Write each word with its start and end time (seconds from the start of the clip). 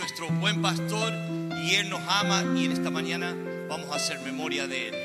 nuestro 0.00 0.28
buen 0.30 0.62
pastor 0.62 1.12
y 1.62 1.74
Él 1.74 1.90
nos 1.90 2.00
ama 2.08 2.42
y 2.56 2.64
en 2.64 2.72
esta 2.72 2.90
mañana 2.90 3.36
vamos 3.68 3.90
a 3.90 3.96
hacer 3.96 4.18
memoria 4.20 4.66
de 4.66 4.88
Él. 4.88 4.99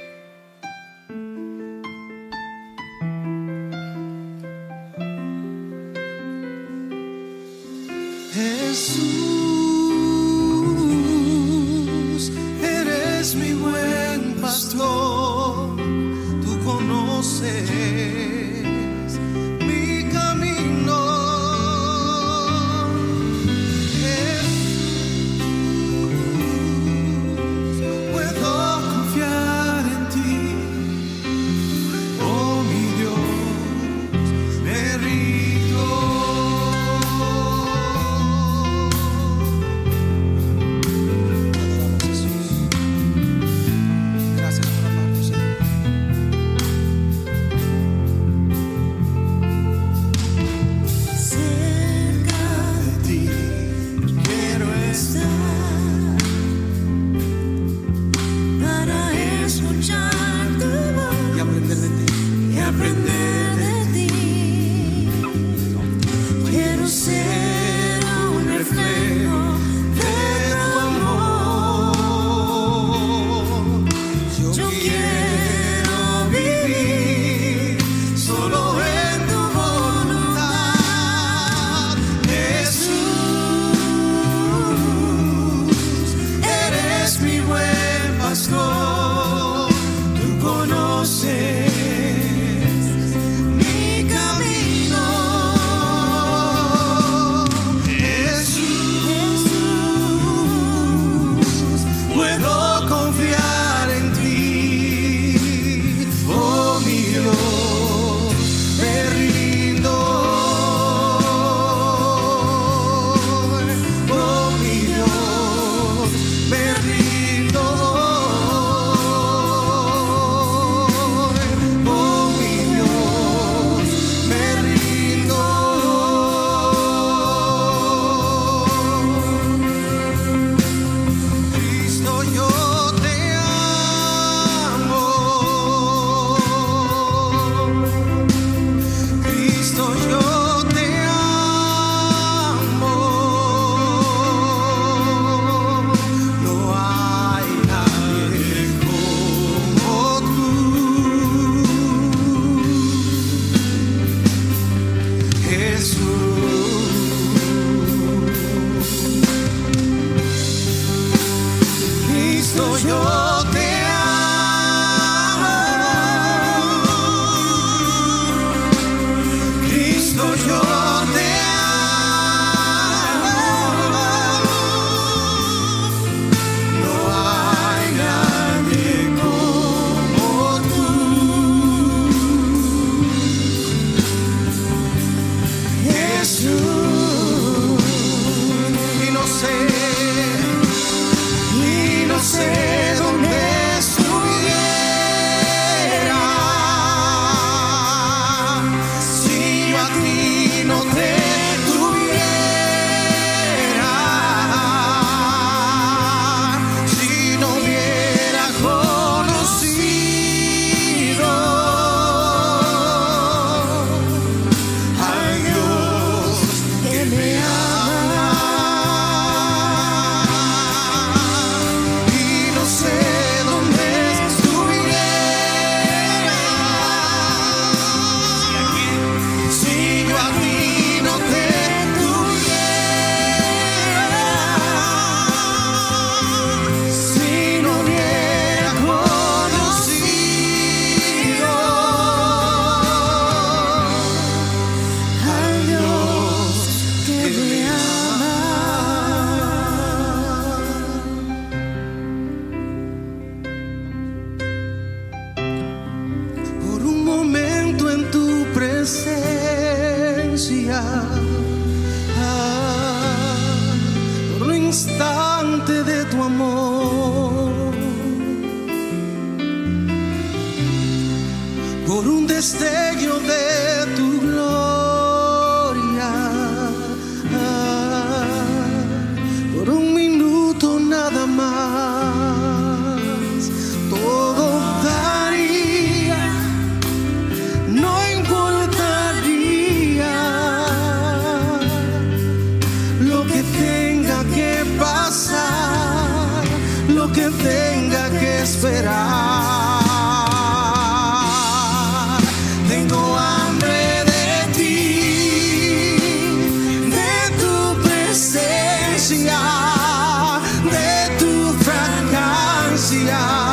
yeah. 313.16 313.45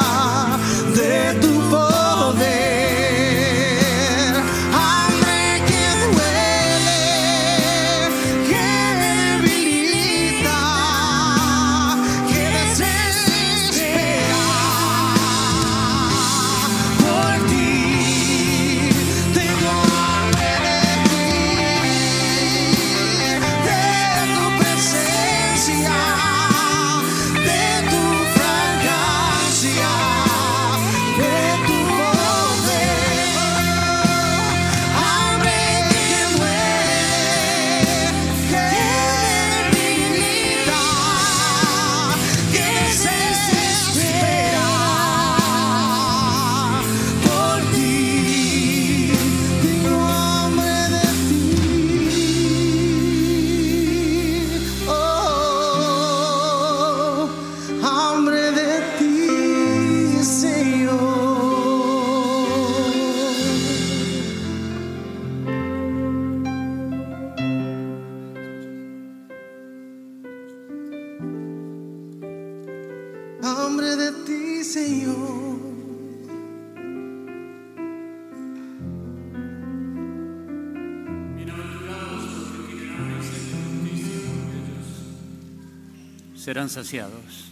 Serán 86.52 86.69
saciados. 86.69 87.50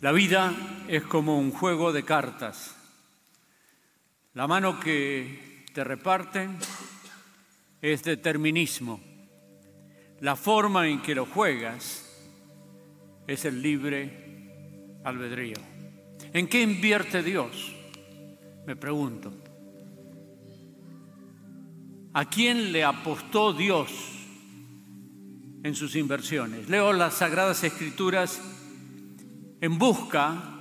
La 0.00 0.10
vida 0.10 0.52
es 0.88 1.04
como 1.04 1.38
un 1.38 1.52
juego 1.52 1.92
de 1.92 2.02
cartas. 2.02 2.74
La 4.34 4.48
mano 4.48 4.80
que 4.80 5.64
te 5.72 5.84
reparten 5.84 6.58
es 7.80 8.02
determinismo. 8.02 9.00
La 10.18 10.34
forma 10.34 10.88
en 10.88 11.00
que 11.00 11.14
lo 11.14 11.26
juegas 11.26 12.04
es 13.28 13.44
el 13.44 13.62
libre 13.62 14.98
albedrío. 15.04 15.58
¿En 16.32 16.48
qué 16.48 16.60
invierte 16.60 17.22
Dios? 17.22 17.72
Me 18.66 18.74
pregunto. 18.74 19.32
¿A 22.14 22.28
quién 22.28 22.72
le 22.72 22.82
apostó 22.82 23.52
Dios 23.52 24.17
en 25.62 25.74
sus 25.74 25.96
inversiones? 25.96 26.68
Leo 26.68 26.92
las 26.92 27.14
Sagradas 27.14 27.64
Escrituras 27.64 28.40
en 29.60 29.78
busca 29.78 30.58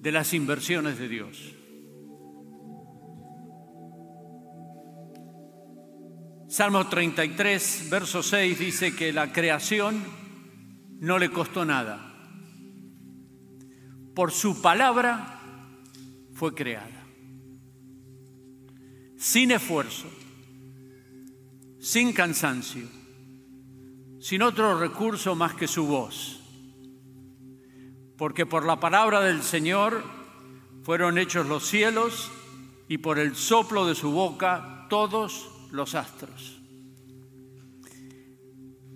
de 0.00 0.12
las 0.12 0.34
inversiones 0.34 0.98
de 0.98 1.08
Dios. 1.08 1.54
Salmo 6.48 6.86
33, 6.86 7.88
verso 7.90 8.22
6 8.22 8.58
dice 8.58 8.94
que 8.94 9.12
la 9.12 9.32
creación 9.32 10.04
no 11.00 11.18
le 11.18 11.30
costó 11.30 11.64
nada. 11.64 12.12
Por 14.14 14.30
su 14.30 14.62
palabra 14.62 15.40
fue 16.34 16.54
creada. 16.54 17.06
Sin 19.16 19.50
esfuerzo, 19.50 20.06
sin 21.80 22.12
cansancio, 22.12 22.86
sin 24.24 24.40
otro 24.40 24.80
recurso 24.80 25.34
más 25.34 25.52
que 25.52 25.68
su 25.68 25.86
voz. 25.86 26.40
Porque 28.16 28.46
por 28.46 28.64
la 28.64 28.80
palabra 28.80 29.20
del 29.20 29.42
Señor 29.42 30.02
fueron 30.82 31.18
hechos 31.18 31.46
los 31.46 31.66
cielos 31.66 32.30
y 32.88 32.96
por 32.96 33.18
el 33.18 33.36
soplo 33.36 33.86
de 33.86 33.94
su 33.94 34.12
boca 34.12 34.86
todos 34.88 35.50
los 35.72 35.94
astros. 35.94 36.58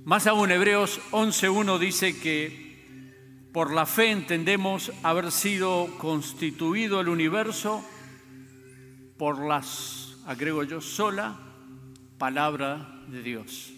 Más 0.02 0.26
aún, 0.26 0.50
Hebreos 0.50 0.98
11.1 1.10 1.78
dice 1.78 2.18
que 2.18 3.50
por 3.52 3.70
la 3.74 3.84
fe 3.84 4.10
entendemos 4.10 4.92
haber 5.02 5.30
sido 5.30 5.88
constituido 5.98 7.02
el 7.02 7.10
universo 7.10 7.84
por 9.18 9.46
las, 9.46 10.16
agrego 10.24 10.62
yo, 10.62 10.80
sola 10.80 11.38
palabra 12.16 13.04
de 13.08 13.22
Dios. 13.22 13.74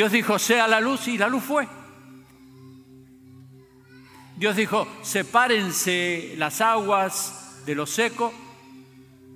Dios 0.00 0.12
dijo, 0.12 0.38
sea 0.38 0.66
la 0.66 0.80
luz 0.80 1.08
y 1.08 1.18
la 1.18 1.28
luz 1.28 1.42
fue. 1.44 1.68
Dios 4.34 4.56
dijo, 4.56 4.88
sepárense 5.02 6.36
las 6.38 6.62
aguas 6.62 7.60
de 7.66 7.74
lo 7.74 7.84
seco 7.84 8.32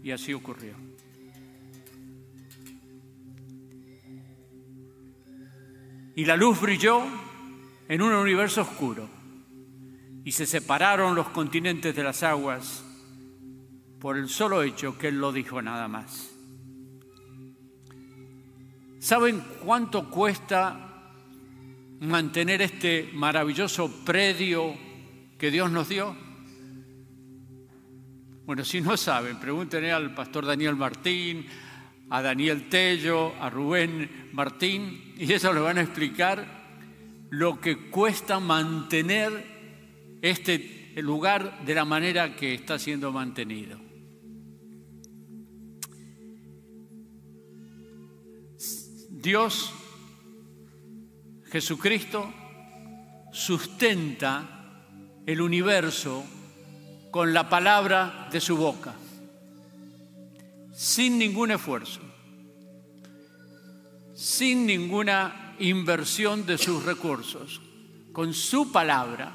y 0.02 0.10
así 0.10 0.32
ocurrió. 0.32 0.72
Y 6.16 6.24
la 6.24 6.34
luz 6.34 6.58
brilló 6.58 7.02
en 7.86 8.00
un 8.00 8.14
universo 8.14 8.62
oscuro 8.62 9.06
y 10.24 10.32
se 10.32 10.46
separaron 10.46 11.14
los 11.14 11.28
continentes 11.28 11.94
de 11.94 12.04
las 12.04 12.22
aguas 12.22 12.82
por 14.00 14.16
el 14.16 14.30
solo 14.30 14.62
hecho 14.62 14.96
que 14.96 15.08
Él 15.08 15.18
lo 15.20 15.30
dijo 15.30 15.60
nada 15.60 15.88
más. 15.88 16.33
¿Saben 19.04 19.44
cuánto 19.62 20.08
cuesta 20.08 21.12
mantener 22.00 22.62
este 22.62 23.10
maravilloso 23.12 24.02
predio 24.02 24.74
que 25.36 25.50
Dios 25.50 25.70
nos 25.70 25.90
dio? 25.90 26.16
Bueno, 28.46 28.64
si 28.64 28.80
no 28.80 28.96
saben, 28.96 29.38
pregúntenle 29.38 29.92
al 29.92 30.14
pastor 30.14 30.46
Daniel 30.46 30.76
Martín, 30.76 31.44
a 32.08 32.22
Daniel 32.22 32.70
Tello, 32.70 33.34
a 33.42 33.50
Rubén 33.50 34.30
Martín, 34.32 35.12
y 35.18 35.30
eso 35.30 35.52
les 35.52 35.62
van 35.62 35.76
a 35.76 35.82
explicar 35.82 37.26
lo 37.28 37.60
que 37.60 37.90
cuesta 37.90 38.40
mantener 38.40 40.18
este 40.22 40.94
lugar 41.02 41.62
de 41.66 41.74
la 41.74 41.84
manera 41.84 42.34
que 42.34 42.54
está 42.54 42.78
siendo 42.78 43.12
mantenido. 43.12 43.83
Dios, 49.24 49.72
Jesucristo, 51.50 52.30
sustenta 53.32 54.82
el 55.24 55.40
universo 55.40 56.22
con 57.10 57.32
la 57.32 57.48
palabra 57.48 58.28
de 58.30 58.38
su 58.38 58.54
boca, 58.58 58.94
sin 60.74 61.18
ningún 61.18 61.52
esfuerzo, 61.52 62.02
sin 64.14 64.66
ninguna 64.66 65.56
inversión 65.58 66.44
de 66.44 66.58
sus 66.58 66.84
recursos. 66.84 67.62
Con 68.12 68.34
su 68.34 68.72
palabra, 68.72 69.32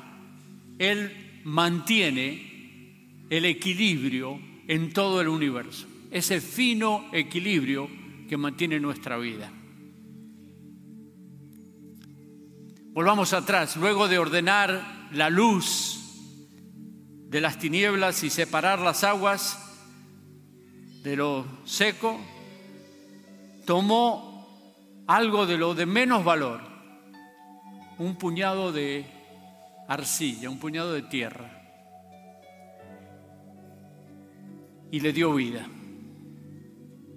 Él 0.77 1.41
mantiene 1.45 3.25
el 3.31 3.43
equilibrio 3.43 4.39
en 4.67 4.93
todo 4.93 5.19
el 5.19 5.29
universo, 5.29 5.87
ese 6.11 6.41
fino 6.41 7.09
equilibrio 7.11 7.89
que 8.29 8.37
mantiene 8.37 8.79
nuestra 8.79 9.17
vida. 9.17 9.51
Volvamos 12.99 13.31
atrás, 13.31 13.77
luego 13.77 14.09
de 14.09 14.19
ordenar 14.19 15.07
la 15.13 15.29
luz 15.29 16.01
de 17.29 17.39
las 17.39 17.57
tinieblas 17.57 18.23
y 18.23 18.29
separar 18.29 18.79
las 18.79 19.05
aguas 19.05 19.57
de 21.01 21.15
lo 21.15 21.45
seco, 21.63 22.19
tomó 23.65 25.05
algo 25.07 25.45
de 25.45 25.57
lo 25.57 25.75
de 25.75 25.85
menos 25.85 26.25
valor 26.25 26.59
un 27.99 28.17
puñado 28.17 28.73
de 28.73 29.05
arcilla, 29.87 30.49
un 30.49 30.59
puñado 30.59 30.91
de 30.91 31.03
tierra, 31.03 31.49
y 34.91 34.99
le 34.99 35.13
dio 35.13 35.33
vida. 35.35 35.65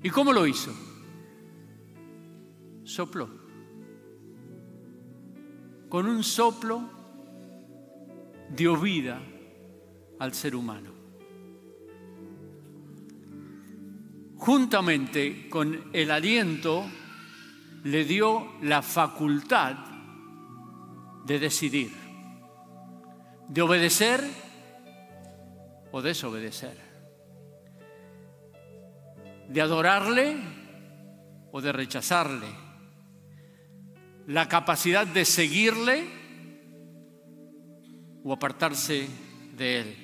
¿Y 0.00 0.10
cómo 0.10 0.32
lo 0.32 0.46
hizo? 0.46 0.72
Sopló. 2.84 3.41
Con 5.92 6.06
un 6.06 6.24
soplo 6.24 6.88
dio 8.48 8.78
vida 8.78 9.20
al 10.20 10.32
ser 10.32 10.56
humano. 10.56 10.90
Juntamente 14.38 15.50
con 15.50 15.90
el 15.92 16.10
aliento 16.10 16.86
le 17.84 18.06
dio 18.06 18.52
la 18.62 18.80
facultad 18.80 19.76
de 21.26 21.38
decidir, 21.38 21.92
de 23.48 23.60
obedecer 23.60 24.24
o 25.90 26.00
desobedecer, 26.00 26.78
de 29.46 29.60
adorarle 29.60 30.36
o 31.52 31.60
de 31.60 31.70
rechazarle, 31.70 32.48
la 34.26 34.48
capacidad 34.48 35.06
de 35.06 35.24
seguirle 35.24 36.04
o 38.24 38.32
apartarse 38.32 39.08
de 39.56 39.80
él. 39.80 39.96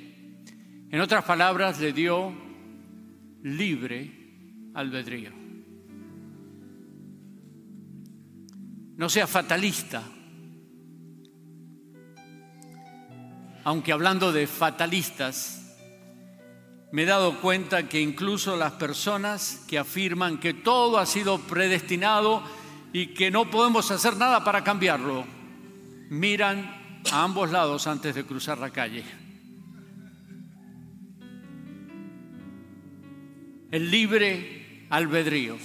En 0.91 1.01
otras 1.01 1.25
palabras, 1.25 1.81
le 1.81 1.93
dio 1.93 2.33
libre 3.43 4.11
albedrío. 4.75 5.33
No 8.97 9.09
sea 9.09 9.27
fatalista. 9.27 10.03
Aunque 13.65 13.93
hablando 13.93 14.33
de 14.33 14.47
fatalistas, 14.47 15.77
me 16.91 17.03
he 17.03 17.07
dado 17.07 17.41
cuenta 17.41 17.89
que 17.89 18.01
incluso 18.01 18.57
las 18.57 18.73
personas 18.73 19.65
que 19.69 19.79
afirman 19.79 20.41
que 20.41 20.55
todo 20.55 20.99
ha 20.99 21.05
sido 21.05 21.39
predestinado 21.39 22.43
y 22.93 23.09
que 23.09 23.31
no 23.31 23.51
podemos 23.51 23.91
hacer 23.91 24.17
nada 24.17 24.45
para 24.45 24.65
cambiarlo, 24.65 25.25
miran 26.11 27.03
a 27.13 27.23
ambos 27.23 27.51
lados 27.51 27.87
antes 27.87 28.15
de 28.15 28.25
cruzar 28.25 28.59
la 28.59 28.71
calle. 28.71 29.05
El 33.71 33.91
libre 33.91 34.87
albedrío 34.91 35.59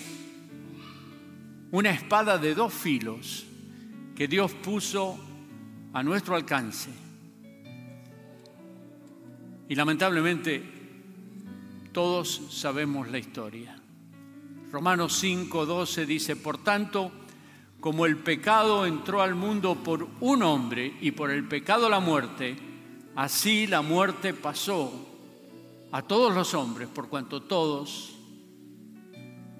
una 1.73 1.89
espada 1.89 2.37
de 2.37 2.53
dos 2.53 2.71
filos 2.71 3.47
que 4.15 4.27
Dios 4.27 4.53
puso 4.53 5.19
a 5.91 6.03
nuestro 6.03 6.35
alcance. 6.35 6.91
Y 9.67 9.73
lamentablemente 9.73 10.61
todos 11.91 12.43
sabemos 12.51 13.09
la 13.09 13.17
historia. 13.17 13.82
Romanos 14.73 15.23
5:12 15.23 16.07
dice, 16.07 16.35
por 16.35 16.57
tanto, 16.57 17.11
como 17.79 18.07
el 18.07 18.17
pecado 18.17 18.87
entró 18.87 19.21
al 19.21 19.35
mundo 19.35 19.75
por 19.75 20.07
un 20.19 20.41
hombre 20.41 20.97
y 20.99 21.11
por 21.11 21.29
el 21.29 21.47
pecado 21.47 21.87
la 21.89 21.99
muerte, 21.99 22.55
así 23.15 23.67
la 23.67 23.83
muerte 23.83 24.33
pasó 24.33 24.91
a 25.91 26.01
todos 26.01 26.33
los 26.33 26.55
hombres, 26.55 26.87
por 26.87 27.07
cuanto 27.07 27.43
todos 27.43 28.15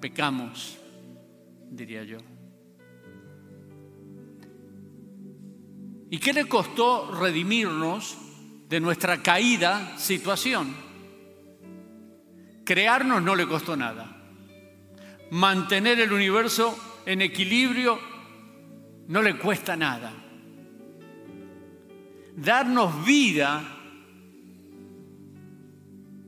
pecamos 0.00 0.78
diría 1.70 2.02
yo. 2.02 2.18
¿Y 6.10 6.18
qué 6.18 6.32
le 6.32 6.48
costó 6.48 7.12
redimirnos 7.12 8.16
de 8.68 8.80
nuestra 8.80 9.22
caída 9.22 9.96
situación? 9.96 10.74
Crearnos 12.64 13.22
no 13.22 13.36
le 13.36 13.46
costó 13.46 13.76
nada. 13.76 14.13
Mantener 15.34 15.98
el 15.98 16.12
universo 16.12 17.02
en 17.04 17.20
equilibrio 17.20 17.98
no 19.08 19.20
le 19.20 19.36
cuesta 19.36 19.74
nada. 19.74 20.12
Darnos 22.36 23.04
vida 23.04 23.60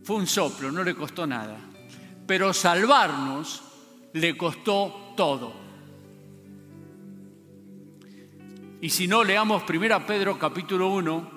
fue 0.02 0.16
un 0.16 0.26
soplo, 0.26 0.72
no 0.72 0.82
le 0.82 0.96
costó 0.96 1.24
nada. 1.24 1.56
Pero 2.26 2.52
salvarnos 2.52 3.62
le 4.12 4.36
costó 4.36 5.14
todo. 5.16 5.54
Y 8.80 8.90
si 8.90 9.06
no, 9.06 9.22
leamos 9.22 9.62
1 9.70 10.04
Pedro 10.04 10.36
capítulo 10.36 10.88
1, 10.88 11.30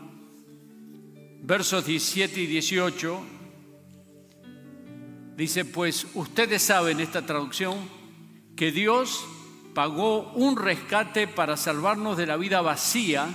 versos 1.43 1.85
17 1.85 2.41
y 2.41 2.45
18. 2.47 3.38
Dice, 5.39 5.63
pues 5.63 6.05
ustedes 6.15 6.62
saben 6.62 7.00
esta 7.00 7.25
traducción, 7.25 7.77
que 8.58 8.74
Dios 8.74 9.25
pagó 9.74 10.34
un 10.34 10.58
rescate 10.58 11.29
para 11.29 11.55
salvarnos 11.55 12.17
de 12.17 12.25
la 12.25 12.36
vida 12.36 12.60
vacía 12.60 13.29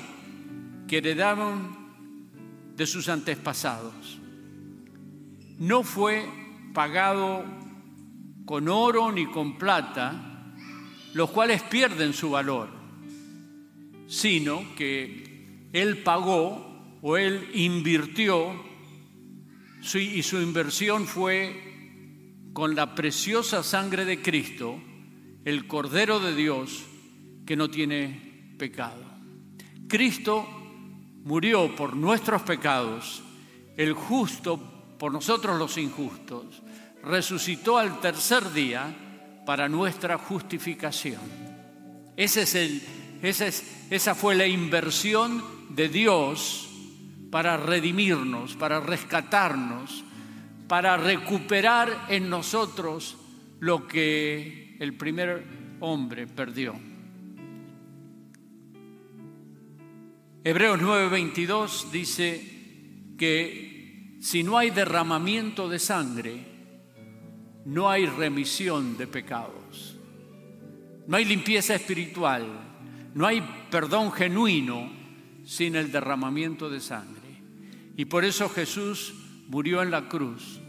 que 0.87 0.99
heredaron 0.99 2.75
de 2.76 2.87
sus 2.87 3.08
antepasados. 3.08 4.20
No 5.58 5.82
fue 5.82 6.28
pagado 6.75 7.42
con 8.44 8.68
oro 8.68 9.11
ni 9.11 9.25
con 9.25 9.56
plata, 9.56 10.52
los 11.14 11.30
cuales 11.30 11.62
pierden 11.62 12.12
su 12.12 12.28
valor, 12.28 12.68
sino 14.08 14.62
que 14.76 15.70
Él 15.73 16.02
pagó 16.02 16.99
o 17.00 17.16
Él 17.16 17.49
invirtió 17.54 18.62
y 19.94 20.23
su 20.23 20.42
inversión 20.42 21.06
fue 21.06 21.73
con 22.54 22.75
la 22.75 22.94
preciosa 22.94 23.62
sangre 23.62 24.06
de 24.06 24.23
Cristo, 24.23 24.80
el 25.44 25.66
Cordero 25.66 26.20
de 26.20 26.34
Dios 26.34 26.84
que 27.44 27.56
no 27.56 27.68
tiene 27.68 28.54
pecado. 28.56 29.04
Cristo 29.87 30.46
murió 31.25 31.76
por 31.76 31.94
nuestros 31.94 32.40
pecados, 32.42 33.23
el 33.76 33.92
justo 33.92 34.96
por 34.99 35.12
nosotros 35.12 35.58
los 35.58 35.76
injustos, 35.76 36.62
resucitó 37.02 37.76
al 37.76 38.00
tercer 38.00 38.50
día, 38.52 39.00
para 39.44 39.68
nuestra 39.68 40.16
justificación. 40.18 41.20
Esa 42.16 44.14
fue 44.14 44.34
la 44.34 44.46
inversión 44.46 45.42
de 45.70 45.88
Dios 45.88 46.68
para 47.30 47.56
redimirnos, 47.56 48.54
para 48.54 48.80
rescatarnos, 48.80 50.03
para 50.68 50.97
recuperar 50.97 52.06
en 52.09 52.30
nosotros 52.30 53.16
lo 53.61 53.87
que 53.87 54.76
el 54.80 54.94
primer 54.94 55.44
hombre 55.80 56.26
perdió. 56.26 56.75
Hebreos 60.42 60.80
9:22 60.80 61.90
dice 61.90 63.14
que 63.16 64.18
si 64.21 64.42
no 64.42 64.59
hay 64.59 64.71
derramamiento 64.71 65.68
de 65.68 65.78
sangre, 65.78 66.44
no 67.64 67.90
hay 67.90 68.06
remisión 68.06 68.97
de 68.99 69.06
pecados, 69.06 69.97
no 71.06 71.16
hay 71.16 71.25
limpieza 71.25 71.75
espiritual, 71.75 72.47
no 73.14 73.26
hay 73.26 73.42
perdón 73.71 74.12
genuino 74.12 74.92
sin 75.44 75.76
el 75.76 75.90
derramamiento 75.90 76.68
de 76.68 76.80
sangre. 76.80 77.23
Y 77.97 78.04
por 78.06 78.25
eso 78.25 78.49
Jesús 78.49 79.14
murió 79.48 79.82
en 79.82 79.90
la 79.90 80.08
cruz 80.08 80.60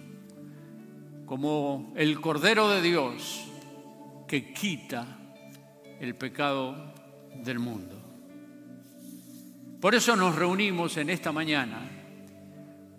como 1.26 1.94
el 1.96 2.20
Cordero 2.22 2.70
de 2.70 2.82
Dios 2.82 3.46
que 4.28 4.54
quita 4.54 5.06
el 6.00 6.16
pecado 6.16 6.94
del 7.44 7.60
mundo. 7.60 8.02
Por 9.80 9.94
eso 9.96 10.16
nos 10.16 10.36
reunimos 10.36 10.98
en 10.98 11.10
esta 11.10 11.32
mañana, 11.32 11.90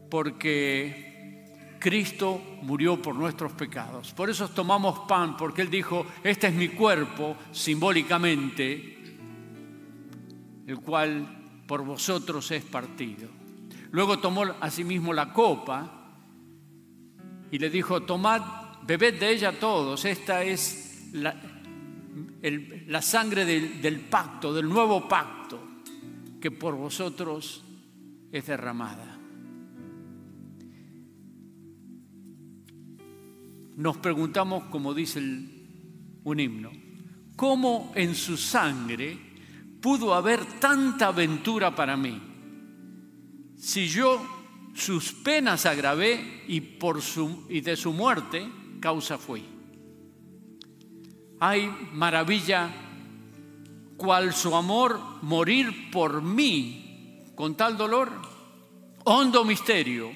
porque 0.08 1.76
Cristo 1.78 2.40
murió 2.62 3.00
por 3.00 3.14
nuestros 3.14 3.52
pecados. 3.52 4.12
Por 4.12 4.30
eso 4.30 4.48
tomamos 4.48 5.00
pan, 5.08 5.36
porque 5.36 5.62
Él 5.62 5.70
dijo, 5.70 6.06
este 6.22 6.48
es 6.48 6.54
mi 6.54 6.68
cuerpo, 6.68 7.36
simbólicamente, 7.50 8.98
el 10.66 10.78
cual 10.80 11.64
por 11.66 11.84
vosotros 11.84 12.50
es 12.50 12.62
partido. 12.64 13.28
Luego 13.96 14.18
tomó 14.18 14.44
asimismo 14.60 15.14
la 15.14 15.32
copa 15.32 15.90
y 17.50 17.58
le 17.58 17.70
dijo, 17.70 18.02
tomad, 18.02 18.42
bebed 18.86 19.18
de 19.18 19.30
ella 19.30 19.58
todos, 19.58 20.04
esta 20.04 20.44
es 20.44 21.08
la, 21.14 21.32
sangre 23.00 23.46
del, 23.46 23.80
del 23.80 24.00
pacto, 24.00 24.52
del 24.52 24.68
nuevo 24.68 25.08
pacto, 25.08 25.58
que 26.38 26.50
por 26.50 26.74
vosotros 26.74 27.64
es 28.30 28.46
derramada. 28.46 29.18
nos 33.76 33.96
preguntamos, 33.96 34.64
como 34.64 34.92
dice 34.92 35.20
un 35.20 36.38
himno, 36.38 36.70
¿cómo 37.34 37.92
en 37.94 38.14
su 38.14 38.36
sangre 38.36 39.18
pudo 39.80 40.12
haber 40.12 40.44
tanta 40.60 41.06
aventura 41.06 41.74
para 41.74 41.96
mí 41.96 42.25
si 43.66 43.88
yo 43.88 44.24
sus 44.74 45.12
penas 45.12 45.66
agravé 45.66 46.44
y, 46.46 46.60
por 46.60 47.02
su, 47.02 47.46
y 47.48 47.62
de 47.62 47.76
su 47.76 47.92
muerte 47.92 48.46
causa 48.78 49.18
fui? 49.18 49.42
Hay 51.40 51.68
maravilla 51.92 52.70
cual 53.96 54.32
su 54.32 54.54
amor 54.54 55.00
morir 55.22 55.90
por 55.90 56.22
mí 56.22 57.24
con 57.34 57.56
tal 57.56 57.76
dolor, 57.76 58.12
hondo 59.02 59.44
misterio, 59.44 60.12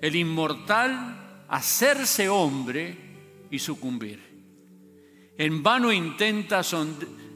el 0.00 0.14
inmortal 0.14 1.46
hacerse 1.48 2.28
hombre 2.28 2.96
y 3.50 3.58
sucumbir. 3.58 5.34
En 5.36 5.64
vano 5.64 5.90
intenta 5.90 6.60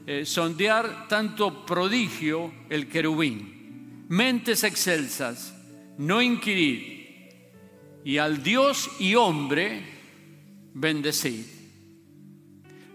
eh, 0.07 0.25
sondear 0.25 1.05
tanto 1.09 1.65
prodigio 1.65 2.49
el 2.69 2.87
querubín. 2.87 3.52
Mentes 4.13 4.63
excelsas, 4.63 5.55
no 5.97 6.21
inquirir, 6.21 7.41
y 8.05 8.19
al 8.19 8.43
Dios 8.43 8.91
y 8.99 9.15
hombre 9.15 9.81
bendecir. 10.75 11.47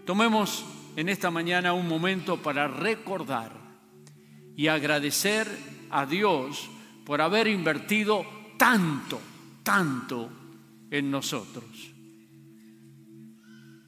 Tomemos 0.05 0.63
en 0.95 1.09
esta 1.09 1.29
mañana 1.29 1.73
un 1.73 1.89
momento 1.89 2.41
para 2.41 2.69
recordar 2.69 3.51
y 4.55 4.67
agradecer 4.67 5.45
a 5.89 6.05
Dios 6.05 6.69
por 7.05 7.19
haber 7.19 7.49
invertido 7.49 8.25
tanto, 8.57 9.19
tanto 9.61 10.29
en 10.89 11.11
nosotros. 11.11 11.65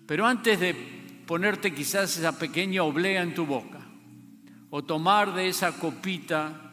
Pero 0.06 0.28
antes 0.28 0.60
de 0.60 0.76
ponerte 1.26 1.74
quizás 1.74 2.18
esa 2.18 2.38
pequeña 2.38 2.84
oblea 2.84 3.22
en 3.22 3.34
tu 3.34 3.46
boca 3.46 3.80
o 4.70 4.84
tomar 4.84 5.34
de 5.34 5.48
esa 5.48 5.72
copita 5.80 6.68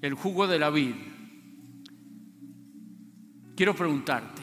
el 0.00 0.14
jugo 0.14 0.46
de 0.46 0.58
la 0.58 0.70
vid, 0.70 0.94
quiero 3.56 3.74
preguntarte, 3.74 4.42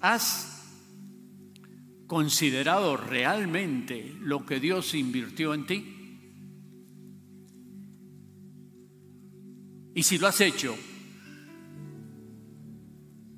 ¿has 0.00 0.64
considerado 2.06 2.96
realmente 2.96 4.14
lo 4.20 4.44
que 4.44 4.60
Dios 4.60 4.94
invirtió 4.94 5.54
en 5.54 5.66
ti? 5.66 5.92
Y 9.94 10.02
si 10.02 10.18
lo 10.18 10.26
has 10.26 10.40
hecho, 10.40 10.76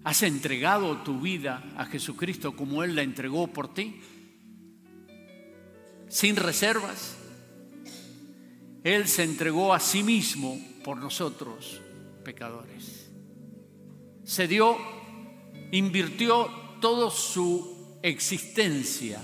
¿Has 0.09 0.23
entregado 0.23 0.97
tu 1.03 1.21
vida 1.21 1.63
a 1.77 1.85
Jesucristo 1.85 2.57
como 2.57 2.83
Él 2.83 2.97
la 2.97 3.03
entregó 3.03 3.49
por 3.49 3.75
ti? 3.75 4.01
Sin 6.09 6.35
reservas. 6.37 7.19
Él 8.85 9.07
se 9.07 9.25
entregó 9.25 9.75
a 9.75 9.81
sí 9.81 10.03
mismo 10.03 10.59
por 10.83 10.97
nosotros, 10.97 11.81
pecadores. 12.25 13.11
Se 14.25 14.47
dio, 14.47 14.77
invirtió 15.73 16.49
toda 16.81 17.11
su 17.11 17.99
existencia. 18.03 19.21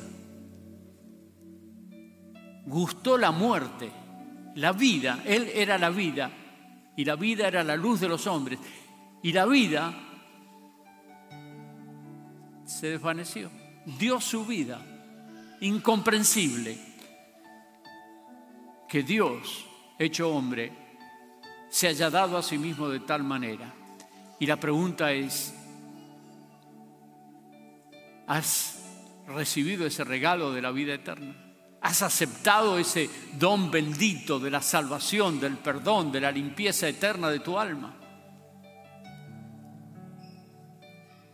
Gustó 2.66 3.18
la 3.18 3.30
muerte, 3.30 3.90
la 4.54 4.73
vida. 4.73 5.23
Él 5.26 5.50
era 5.54 5.78
la 5.78 5.90
vida 5.90 6.30
y 6.96 7.04
la 7.04 7.16
vida 7.16 7.49
era 7.49 7.62
la 7.62 7.76
luz 7.76 8.00
de 8.00 8.08
los 8.08 8.26
hombres. 8.26 8.58
Y 9.23 9.32
la 9.32 9.46
vida 9.46 9.94
se 12.64 12.88
desvaneció. 12.88 13.50
Dio 13.99 14.20
su 14.20 14.44
vida. 14.44 14.80
Incomprensible 15.61 16.78
que 18.88 19.02
Dios, 19.02 19.66
hecho 19.99 20.30
hombre, 20.30 20.83
se 21.75 21.88
haya 21.88 22.09
dado 22.09 22.38
a 22.38 22.43
sí 22.45 22.57
mismo 22.57 22.88
de 22.88 23.00
tal 23.00 23.25
manera. 23.25 23.75
Y 24.39 24.47
la 24.47 24.60
pregunta 24.60 25.10
es, 25.10 25.52
¿has 28.28 28.80
recibido 29.26 29.84
ese 29.84 30.04
regalo 30.04 30.52
de 30.52 30.63
la 30.63 30.71
vida 30.71 30.95
eterna? 30.95 31.34
¿Has 31.80 32.02
aceptado 32.02 32.78
ese 32.78 33.10
don 33.41 33.73
bendito 33.73 34.39
de 34.39 34.52
la 34.52 34.63
salvación, 34.63 35.41
del 35.41 35.56
perdón, 35.56 36.13
de 36.13 36.21
la 36.21 36.30
limpieza 36.30 36.87
eterna 36.87 37.28
de 37.28 37.41
tu 37.41 37.58
alma? 37.58 37.93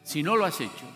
Si 0.03 0.23
no 0.23 0.37
lo 0.37 0.47
has 0.47 0.59
hecho, 0.59 0.87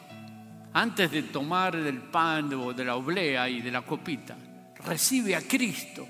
antes 0.72 1.10
de 1.10 1.22
tomar 1.24 1.76
del 1.76 2.00
pan 2.00 2.50
o 2.54 2.72
de 2.72 2.84
la 2.86 2.96
oblea 2.96 3.46
y 3.50 3.60
de 3.60 3.70
la 3.70 3.82
copita, 3.82 4.38
recibe 4.86 5.36
a 5.36 5.42
Cristo. 5.42 6.08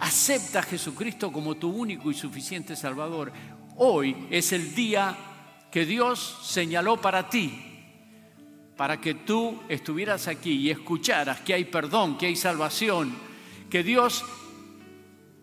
Acepta 0.00 0.60
a 0.60 0.62
Jesucristo 0.62 1.30
como 1.30 1.56
tu 1.56 1.68
único 1.68 2.10
y 2.10 2.14
suficiente 2.14 2.74
Salvador. 2.74 3.30
Hoy 3.76 4.26
es 4.30 4.52
el 4.52 4.74
día 4.74 5.14
que 5.70 5.84
Dios 5.84 6.38
señaló 6.42 6.98
para 6.98 7.28
ti, 7.28 7.52
para 8.78 8.98
que 8.98 9.12
tú 9.12 9.60
estuvieras 9.68 10.26
aquí 10.26 10.52
y 10.52 10.70
escucharas 10.70 11.40
que 11.40 11.52
hay 11.52 11.64
perdón, 11.64 12.16
que 12.16 12.26
hay 12.26 12.36
salvación, 12.36 13.14
que 13.68 13.82
Dios 13.82 14.24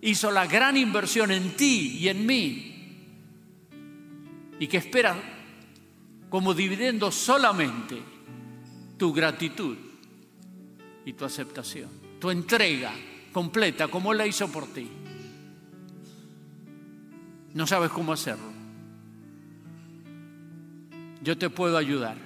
hizo 0.01 0.31
la 0.31 0.47
gran 0.47 0.75
inversión 0.75 1.31
en 1.31 1.55
ti 1.55 1.99
y 1.99 2.09
en 2.09 2.25
mí 2.25 2.73
y 4.59 4.67
que 4.67 4.77
espera 4.77 5.15
como 6.29 6.55
dividendo 6.55 7.11
solamente 7.11 8.01
tu 8.97 9.13
gratitud 9.13 9.77
y 11.05 11.13
tu 11.13 11.25
aceptación, 11.25 11.89
tu 12.19 12.31
entrega 12.31 12.91
completa 13.37 13.87
como 13.87 14.11
Él 14.11 14.17
la 14.17 14.25
hizo 14.25 14.51
por 14.51 14.65
ti. 14.73 14.89
No 17.53 17.67
sabes 17.67 17.91
cómo 17.91 18.13
hacerlo. 18.13 18.51
Yo 21.21 21.37
te 21.37 21.51
puedo 21.51 21.77
ayudar. 21.77 22.17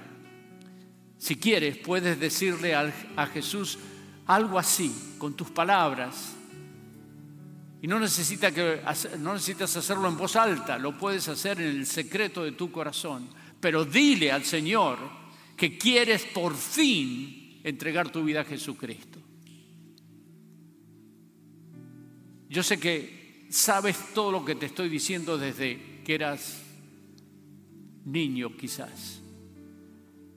Si 1.18 1.36
quieres, 1.36 1.76
puedes 1.76 2.18
decirle 2.18 2.74
a 2.74 3.26
Jesús 3.26 3.78
algo 4.24 4.58
así, 4.58 5.14
con 5.18 5.34
tus 5.34 5.50
palabras. 5.50 6.32
Y 7.82 7.86
no, 7.88 8.00
necesita 8.00 8.50
que, 8.50 8.80
no 9.18 9.34
necesitas 9.34 9.76
hacerlo 9.76 10.08
en 10.08 10.16
voz 10.16 10.34
alta, 10.36 10.78
lo 10.78 10.96
puedes 10.96 11.28
hacer 11.28 11.60
en 11.60 11.68
el 11.68 11.86
secreto 11.86 12.42
de 12.42 12.52
tu 12.52 12.72
corazón 12.72 13.28
pero 13.62 13.84
dile 13.84 14.32
al 14.32 14.44
Señor 14.44 14.98
que 15.56 15.78
quieres 15.78 16.24
por 16.24 16.56
fin 16.56 17.60
entregar 17.62 18.10
tu 18.10 18.24
vida 18.24 18.40
a 18.40 18.44
Jesucristo. 18.44 19.21
Yo 22.52 22.62
sé 22.62 22.78
que 22.78 23.46
sabes 23.48 24.12
todo 24.12 24.30
lo 24.30 24.44
que 24.44 24.54
te 24.54 24.66
estoy 24.66 24.90
diciendo 24.90 25.38
desde 25.38 26.02
que 26.04 26.14
eras 26.14 26.60
niño 28.04 28.54
quizás, 28.58 29.22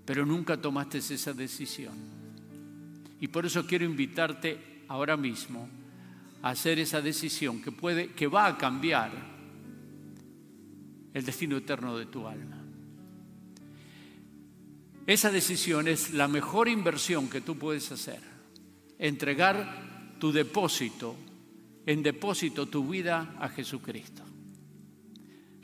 pero 0.06 0.25
nunca 0.25 0.56
tomaste 0.56 0.99
esa 0.99 1.34
decisión. 1.34 1.93
Y 3.19 3.28
por 3.28 3.45
eso 3.45 3.67
quiero 3.67 3.84
invitarte 3.84 4.86
ahora 4.88 5.17
mismo 5.17 5.67
a 6.41 6.51
hacer 6.51 6.80
esa 6.80 7.01
decisión 7.01 7.62
que 7.62 7.73
puede 7.73 8.13
que 8.13 8.28
va 8.28 8.47
a 8.47 8.58
cambiar 8.58 9.12
el 11.13 11.25
destino 11.25 11.58
eterno 11.58 11.97
de 11.97 12.06
tu 12.06 12.25
alma. 12.25 12.63
Esa 15.06 15.32
decisión 15.32 15.89
es 15.89 16.13
la 16.13 16.30
mejor 16.30 16.69
inversión 16.69 17.30
que 17.30 17.41
tú 17.41 17.58
puedes 17.58 17.91
hacer. 17.91 18.21
Entregar 18.99 20.15
tu 20.17 20.32
depósito, 20.32 21.17
en 21.86 22.04
depósito 22.04 22.67
tu 22.67 22.88
vida 22.88 23.36
a 23.39 23.50
Jesucristo. 23.50 24.24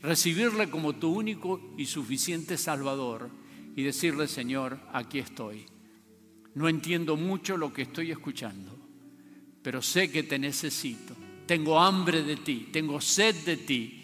Recibirle 0.02 0.70
como 0.70 0.96
tu 0.96 1.14
único 1.14 1.74
y 1.78 1.86
suficiente 1.86 2.58
Salvador 2.58 3.30
y 3.76 3.84
decirle, 3.84 4.28
Señor, 4.28 4.80
aquí 4.94 5.20
estoy. 5.20 5.66
No 6.56 6.68
entiendo 6.68 7.16
mucho 7.16 7.56
lo 7.56 7.72
que 7.72 7.84
estoy 7.84 8.12
escuchando, 8.12 8.78
pero 9.62 9.82
sé 9.82 10.12
que 10.12 10.24
te 10.24 10.38
necesito. 10.38 11.16
Tengo 11.46 11.80
hambre 11.80 12.24
de 12.24 12.38
ti, 12.38 12.70
tengo 12.72 13.00
sed 13.00 13.36
de 13.46 13.58
ti 13.58 14.04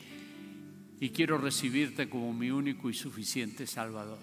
y 0.99 1.09
quiero 1.09 1.37
recibirte 1.37 2.09
como 2.09 2.33
mi 2.33 2.49
único 2.49 2.89
y 2.89 2.93
suficiente 2.93 3.67
Salvador. 3.67 4.19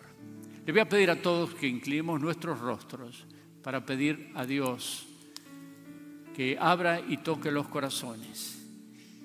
Le 0.65 0.73
voy 0.73 0.81
a 0.81 0.89
pedir 0.89 1.11
a 1.11 1.21
todos 1.21 1.55
que 1.55 1.69
inclinemos 1.69 2.21
nuestros 2.21 2.59
rostros 2.61 3.27
para 3.63 3.85
pedir 3.85 4.31
a 4.35 4.47
Dios 4.47 5.07
que 6.35 6.57
abra 6.59 7.01
y 7.01 7.19
toque 7.19 7.51
los 7.51 7.69
corazones. 7.69 8.59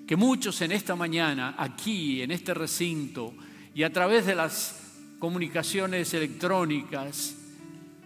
Que 0.06 0.16
muchos 0.16 0.60
en 0.62 0.72
esta 0.72 0.96
mañana, 0.96 1.54
aquí, 1.58 2.22
en 2.22 2.30
este 2.30 2.54
recinto, 2.54 3.34
y 3.74 3.82
a 3.82 3.92
través 3.92 4.26
de 4.26 4.34
las 4.34 4.80
comunicaciones 5.18 6.12
electrónicas, 6.14 7.36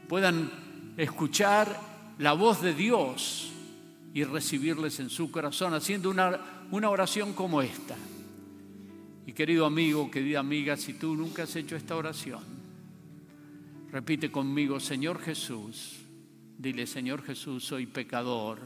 puedan 0.09 0.95
escuchar 0.97 1.81
la 2.19 2.33
voz 2.33 2.63
de 2.63 2.75
Dios 2.75 3.51
y 4.13 4.25
recibirles 4.25 5.01
en 5.01 5.11
su 5.11 5.31
corazón, 5.31 5.75
haciendo 5.75 6.11
una, 6.11 6.67
una 6.71 6.91
oración 6.91 7.33
como 7.33 7.63
esta. 7.63 7.97
Y 9.27 9.33
querido 9.33 9.67
amigo, 9.67 10.11
querida 10.11 10.41
amiga, 10.41 10.77
si 10.77 10.95
tú 10.95 11.15
nunca 11.15 11.45
has 11.45 11.57
hecho 11.57 11.77
esta 11.77 11.97
oración, 11.97 12.55
Repite 13.95 14.33
conmigo, 14.33 14.81
Señor 14.81 15.21
Jesús. 15.21 16.01
Dile, 16.59 16.85
Señor 16.85 17.23
Jesús, 17.23 17.63
soy 17.63 17.87
pecador. 17.87 18.59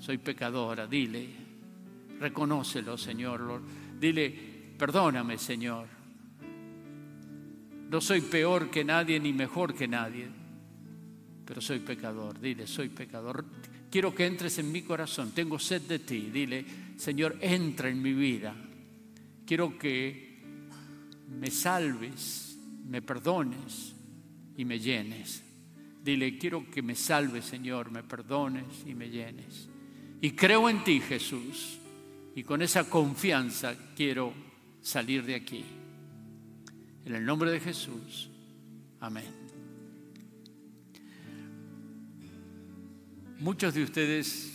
Soy 0.00 0.18
pecadora, 0.18 0.86
dile, 0.86 1.28
reconócelo, 2.18 2.96
Señor. 2.96 3.62
Dile, 4.00 4.34
perdóname, 4.76 5.38
Señor. 5.38 5.86
No 7.90 8.00
soy 8.00 8.22
peor 8.22 8.70
que 8.70 8.82
nadie 8.82 9.20
ni 9.20 9.32
mejor 9.32 9.74
que 9.74 9.86
nadie, 9.86 10.28
pero 11.44 11.60
soy 11.60 11.80
pecador. 11.80 12.40
Dile, 12.40 12.66
soy 12.66 12.88
pecador. 12.88 13.44
Quiero 13.90 14.14
que 14.14 14.26
entres 14.26 14.58
en 14.58 14.72
mi 14.72 14.82
corazón. 14.82 15.32
Tengo 15.32 15.58
sed 15.58 15.82
de 15.82 15.98
ti. 15.98 16.30
Dile, 16.32 16.64
Señor, 16.96 17.36
entra 17.40 17.88
en 17.88 18.00
mi 18.00 18.14
vida. 18.14 18.54
Quiero 19.44 19.76
que 19.78 20.40
me 21.28 21.50
salves, 21.50 22.56
me 22.88 23.02
perdones 23.02 23.94
y 24.56 24.64
me 24.64 24.78
llenes. 24.78 25.42
Dile, 26.02 26.38
quiero 26.38 26.70
que 26.70 26.80
me 26.80 26.94
salves, 26.94 27.44
Señor, 27.44 27.90
me 27.90 28.02
perdones 28.02 28.84
y 28.86 28.94
me 28.94 29.10
llenes. 29.10 29.69
Y 30.20 30.32
creo 30.32 30.68
en 30.68 30.84
ti, 30.84 31.00
Jesús. 31.00 31.78
Y 32.34 32.44
con 32.44 32.62
esa 32.62 32.88
confianza 32.88 33.74
quiero 33.96 34.32
salir 34.80 35.24
de 35.24 35.34
aquí. 35.34 35.64
En 37.04 37.14
el 37.14 37.24
nombre 37.24 37.50
de 37.50 37.60
Jesús. 37.60 38.30
Amén. 39.00 39.40
Muchos 43.40 43.72
de 43.72 43.82
ustedes 43.82 44.52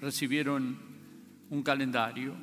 recibieron 0.00 0.78
un 1.50 1.62
calendario 1.62 2.34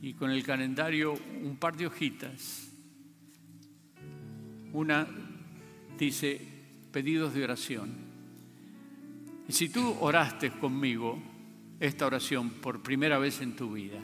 y 0.00 0.14
con 0.14 0.30
el 0.30 0.42
calendario 0.42 1.14
un 1.42 1.56
par 1.58 1.76
de 1.76 1.86
hojitas. 1.86 2.68
Una 4.72 5.06
dice 5.98 6.40
pedidos 6.90 7.34
de 7.34 7.44
oración. 7.44 8.07
Y 9.48 9.52
si 9.52 9.70
tú 9.70 9.96
oraste 10.00 10.50
conmigo 10.50 11.18
esta 11.80 12.06
oración 12.06 12.50
por 12.50 12.82
primera 12.82 13.18
vez 13.18 13.40
en 13.40 13.56
tu 13.56 13.72
vida, 13.72 14.00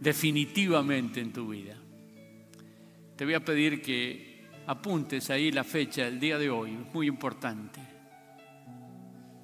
definitivamente 0.00 1.20
en 1.20 1.32
tu 1.32 1.48
vida, 1.48 1.76
te 3.16 3.24
voy 3.24 3.34
a 3.34 3.44
pedir 3.44 3.82
que 3.82 4.46
apuntes 4.66 5.28
ahí 5.30 5.52
la 5.52 5.64
fecha, 5.64 6.08
el 6.08 6.18
día 6.18 6.38
de 6.38 6.48
hoy, 6.48 6.70
es 6.70 6.94
muy 6.94 7.06
importante 7.06 7.80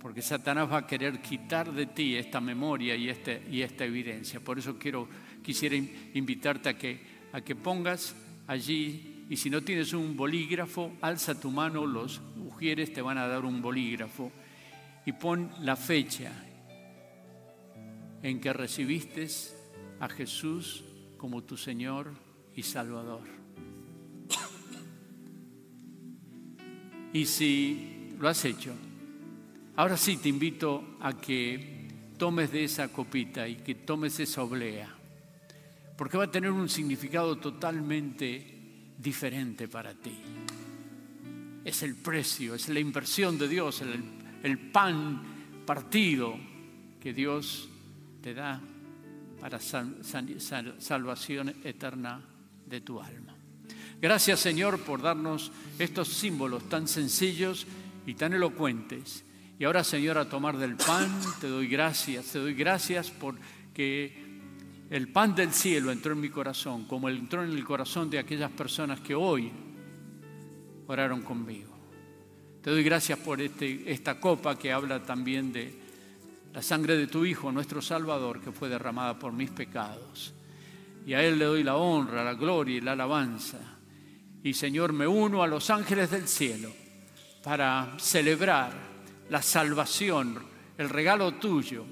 porque 0.06 0.22
Satanás 0.22 0.70
va 0.70 0.78
a 0.78 0.86
querer 0.86 1.20
quitar 1.20 1.72
de 1.72 1.86
ti 1.86 2.14
esta 2.14 2.40
memoria 2.40 2.94
y, 2.94 3.08
este, 3.08 3.42
esta 3.50 3.84
evidencia. 3.84 4.38
Por 4.38 4.56
eso 4.56 4.78
quiero, 4.78 5.08
quisiera 5.42 5.74
invitarte 6.14 6.68
a 6.68 6.78
que, 6.78 7.00
a 7.32 7.40
que 7.40 7.56
pongas 7.56 8.14
allí, 8.46 9.24
y 9.28 9.36
si 9.36 9.50
no 9.50 9.62
tienes 9.62 9.92
un 9.94 10.16
bolígrafo, 10.16 10.92
alza 11.00 11.40
tu 11.40 11.50
mano, 11.50 11.84
los 11.84 12.22
ujieres 12.36 12.92
te 12.92 13.02
van 13.02 13.18
a 13.18 13.26
dar 13.26 13.44
un 13.44 13.60
bolígrafo, 13.60 14.30
y 15.06 15.12
pon 15.12 15.50
la 15.62 15.76
fecha 15.76 16.32
en 18.22 18.40
que 18.40 18.52
recibiste 18.52 19.26
a 20.00 20.08
Jesús 20.08 20.84
como 21.16 21.44
tu 21.44 21.56
Señor 21.56 22.12
y 22.54 22.62
Salvador. 22.62 23.22
Y 27.12 27.24
si 27.24 28.14
lo 28.18 28.28
has 28.28 28.44
hecho, 28.44 28.74
Ahora 29.76 29.98
sí 29.98 30.16
te 30.16 30.30
invito 30.30 30.96
a 31.00 31.12
que 31.18 31.86
tomes 32.16 32.50
de 32.50 32.64
esa 32.64 32.88
copita 32.88 33.46
y 33.46 33.56
que 33.56 33.74
tomes 33.74 34.18
esa 34.20 34.42
oblea, 34.42 34.88
porque 35.98 36.16
va 36.16 36.24
a 36.24 36.30
tener 36.30 36.50
un 36.50 36.70
significado 36.70 37.36
totalmente 37.36 38.94
diferente 38.96 39.68
para 39.68 39.92
ti. 39.92 40.16
Es 41.62 41.82
el 41.82 41.94
precio, 41.96 42.54
es 42.54 42.70
la 42.70 42.80
inversión 42.80 43.36
de 43.36 43.48
Dios, 43.48 43.82
el, 43.82 44.02
pan 44.58 45.22
partido 45.66 46.36
que 47.00 47.12
Dios 47.12 47.68
te 48.22 48.34
da 48.34 48.60
para 49.40 49.58
salvación 49.60 51.54
eterna 51.64 52.20
de 52.66 52.80
tu 52.80 53.00
alma. 53.00 53.34
Gracias 54.00 54.40
Señor 54.40 54.80
por 54.80 55.02
darnos 55.02 55.52
estos 55.78 56.08
símbolos 56.08 56.68
tan 56.68 56.86
sencillos 56.86 57.66
y 58.06 58.14
tan 58.14 58.32
elocuentes 58.32 59.26
y 59.58 59.64
ahora, 59.64 59.82
Señor, 59.84 60.18
a 60.18 60.28
tomar 60.28 60.58
del 60.58 60.76
pan, 60.76 61.10
te 61.40 61.48
doy 61.48 61.66
gracias, 61.66 62.26
te 62.26 62.38
doy 62.38 62.52
gracias 62.52 63.10
porque 63.10 64.12
el 64.90 65.08
pan 65.08 65.34
del 65.34 65.50
cielo 65.52 65.90
entró 65.90 66.12
en 66.12 66.20
mi 66.20 66.28
corazón, 66.28 66.84
como 66.84 67.08
entró 67.08 67.42
en 67.42 67.52
el 67.52 67.64
corazón 67.64 68.10
de 68.10 68.18
aquellas 68.18 68.50
personas 68.50 69.00
que 69.00 69.14
hoy 69.14 69.50
oraron 70.88 71.22
conmigo. 71.22 71.75
Te 72.66 72.72
doy 72.72 72.82
gracias 72.82 73.20
por 73.20 73.40
este, 73.40 73.92
esta 73.92 74.18
copa 74.18 74.58
que 74.58 74.72
habla 74.72 75.00
también 75.00 75.52
de 75.52 75.72
la 76.52 76.60
sangre 76.60 76.96
de 76.96 77.06
tu 77.06 77.24
Hijo, 77.24 77.52
nuestro 77.52 77.80
Salvador, 77.80 78.40
que 78.40 78.50
fue 78.50 78.68
derramada 78.68 79.16
por 79.16 79.32
mis 79.32 79.50
pecados. 79.50 80.34
Y 81.06 81.14
a 81.14 81.22
Él 81.22 81.38
le 81.38 81.44
doy 81.44 81.62
la 81.62 81.76
honra, 81.76 82.24
la 82.24 82.34
gloria 82.34 82.76
y 82.76 82.80
la 82.80 82.94
alabanza. 82.94 83.60
Y 84.42 84.52
Señor, 84.52 84.92
me 84.92 85.06
uno 85.06 85.44
a 85.44 85.46
los 85.46 85.70
ángeles 85.70 86.10
del 86.10 86.26
cielo 86.26 86.72
para 87.44 87.94
celebrar 88.00 88.72
la 89.30 89.42
salvación, 89.42 90.36
el 90.76 90.88
regalo 90.88 91.34
tuyo, 91.34 91.84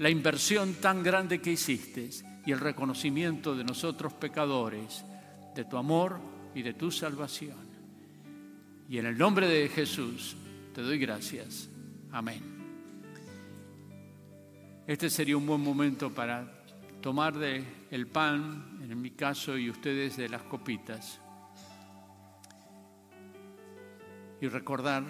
la 0.00 0.10
inversión 0.10 0.74
tan 0.82 1.02
grande 1.02 1.40
que 1.40 1.52
hiciste 1.52 2.10
y 2.44 2.52
el 2.52 2.60
reconocimiento 2.60 3.56
de 3.56 3.64
nosotros 3.64 4.12
pecadores, 4.12 5.02
de 5.54 5.64
tu 5.64 5.78
amor 5.78 6.20
y 6.54 6.60
de 6.60 6.74
tu 6.74 6.90
salvación. 6.90 7.63
Y 8.94 8.98
en 8.98 9.06
el 9.06 9.18
nombre 9.18 9.48
de 9.48 9.68
Jesús 9.68 10.36
te 10.72 10.80
doy 10.80 11.00
gracias. 11.00 11.68
Amén. 12.12 12.40
Este 14.86 15.10
sería 15.10 15.36
un 15.36 15.44
buen 15.44 15.60
momento 15.60 16.14
para 16.14 16.64
tomar 17.00 17.36
de 17.36 17.64
el 17.90 18.06
pan, 18.06 18.78
en 18.88 19.02
mi 19.02 19.10
caso, 19.10 19.58
y 19.58 19.68
ustedes 19.68 20.16
de 20.16 20.28
las 20.28 20.42
copitas, 20.42 21.20
y 24.40 24.46
recordar 24.46 25.02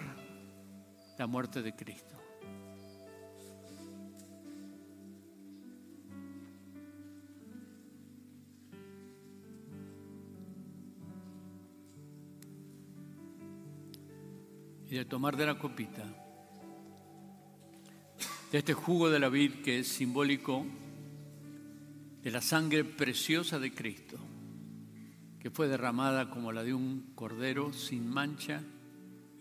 la 1.19 1.27
muerte 1.27 1.61
de 1.61 1.75
Cristo. 1.75 2.14
Y 14.95 14.97
de 14.97 15.03
tomar 15.03 15.35
de 15.35 15.45
la 15.45 15.59
copita, 15.59 16.05
de 18.49 18.57
este 18.57 18.73
jugo 18.73 19.09
de 19.09 19.19
la 19.19 19.27
vid 19.27 19.55
que 19.55 19.79
es 19.79 19.89
simbólico 19.89 20.65
de 22.23 22.31
la 22.31 22.41
sangre 22.41 22.85
preciosa 22.85 23.59
de 23.59 23.73
Cristo, 23.73 24.17
que 25.37 25.49
fue 25.49 25.67
derramada 25.67 26.29
como 26.29 26.53
la 26.53 26.63
de 26.63 26.73
un 26.73 27.11
cordero 27.13 27.73
sin 27.73 28.07
mancha 28.07 28.61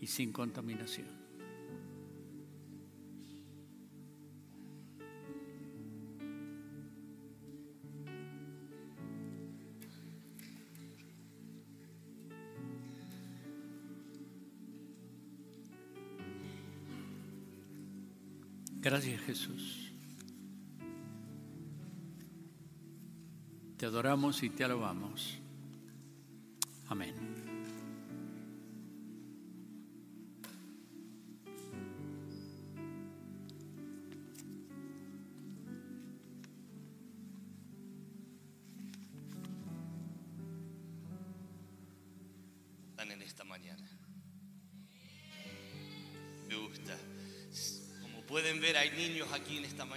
y 0.00 0.08
sin 0.08 0.32
contaminación. 0.32 1.23
Gracias 18.84 19.18
Jesús. 19.22 19.90
Te 23.78 23.86
adoramos 23.86 24.42
y 24.42 24.50
te 24.50 24.62
alabamos. 24.62 25.38
Amén. 26.90 27.43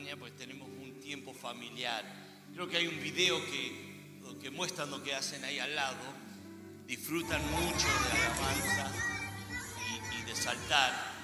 Mañana 0.08 0.20
porque 0.22 0.38
tenemos 0.38 0.70
un 0.70 1.02
tiempo 1.02 1.34
familiar. 1.34 2.06
Creo 2.54 2.70
que 2.70 2.78
hay 2.78 2.88
un 2.88 3.02
video 3.02 3.44
que, 3.46 4.22
que 4.42 4.50
muestran 4.52 4.90
lo 4.90 5.04
que 5.04 5.14
hacen 5.14 5.44
ahí 5.44 5.60
al 5.60 5.76
lado. 5.76 5.98
Disfrutan 6.86 7.42
mucho 7.52 7.88
de 7.88 8.18
la 8.18 8.26
alabanza 8.26 8.92
y, 9.86 10.20
y 10.20 10.24
de 10.24 10.36
saltar 10.36 11.18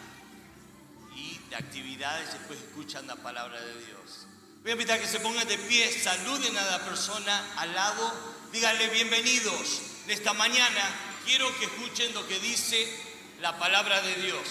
y 1.16 1.40
de 1.50 1.56
actividades, 1.56 2.34
después 2.34 2.60
escuchan 2.60 3.08
la 3.08 3.16
palabra 3.16 3.62
de 3.62 3.86
Dios. 3.86 4.28
Voy 4.64 4.72
a 4.72 4.74
invitar 4.74 4.98
a 4.98 5.02
que 5.02 5.08
se 5.08 5.22
pongan 5.22 5.48
de 5.48 5.58
pie, 5.60 5.90
saluden 5.90 6.58
a 6.58 6.66
la 6.66 6.84
persona 6.84 7.54
al 7.58 7.74
lado, 7.74 8.12
díganle 8.52 8.90
bienvenidos. 8.90 9.82
De 10.08 10.14
esta 10.14 10.34
mañana 10.34 10.90
quiero 11.26 11.48
que 11.58 11.66
escuchen 11.66 12.14
lo 12.14 12.28
que 12.28 12.38
dice 12.40 12.86
la 13.40 13.58
palabra 13.58 14.02
de 14.02 14.16
Dios. 14.16 14.48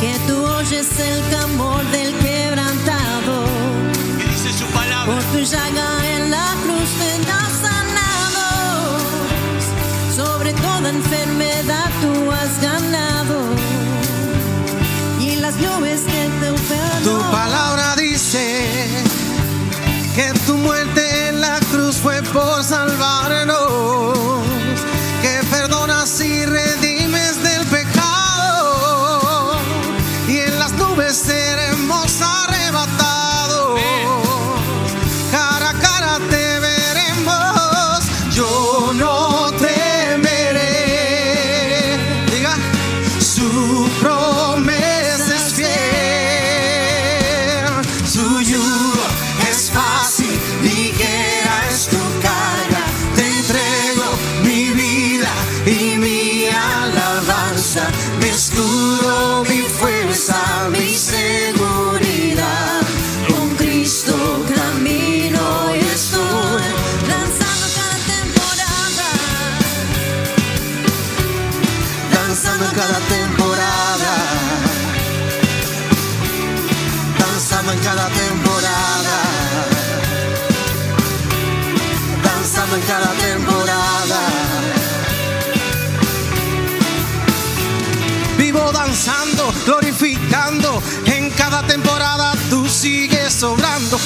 que 0.00 0.18
tú 0.26 0.42
oyes 0.42 0.88
el 0.98 1.20
clamor 1.28 1.84
del 1.90 2.14
quebrantado. 2.18 3.44
Que 4.18 4.24
dice 4.24 4.52
su 4.58 4.64
palabra. 4.72 5.14
Por 5.14 5.22
tu 5.24 5.38
llaga 5.40 6.16
en 6.16 6.30
la 6.30 6.46
cruz 6.62 6.90
vendrás 6.98 7.52
sanado. 7.66 8.98
Sobre 10.16 10.52
toda 10.54 10.88
enfermedad 10.88 11.90
tú 12.00 12.30
has 12.32 12.60
ganado. 12.62 13.36
Y 15.20 15.36
las 15.36 15.56
nubes 15.56 16.00
que 16.00 16.30
te 16.40 16.50
operan. 16.50 17.02
Tu 17.04 17.18
palabra 17.30 17.96
dice 17.96 19.04
que 20.14 20.32
tu 20.46 20.56
muerte 20.56 21.28
en 21.28 21.40
la 21.42 21.60
cruz 21.70 21.96
fue 21.96 22.22
por 22.22 22.64
salvación 22.64 22.99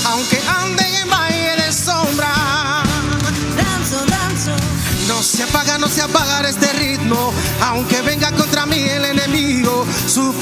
aunque 0.05 0.40
ande 0.62 0.85
en 1.03 1.11
valle 1.11 1.57
de 1.57 1.73
sombra. 1.73 2.83
Danzo, 3.57 4.05
danzo. 4.07 4.53
No 5.09 5.23
se 5.23 5.43
apaga, 5.43 5.79
no 5.79 5.88
se 5.88 6.03
apaga 6.03 6.49
este 6.49 6.73
ritmo, 6.73 7.33
aunque 7.61 8.03
venga 8.03 8.31
contra 8.33 8.67
mí 8.67 8.79
el 8.79 9.05
enemigo. 9.05 9.87
Su 10.07 10.33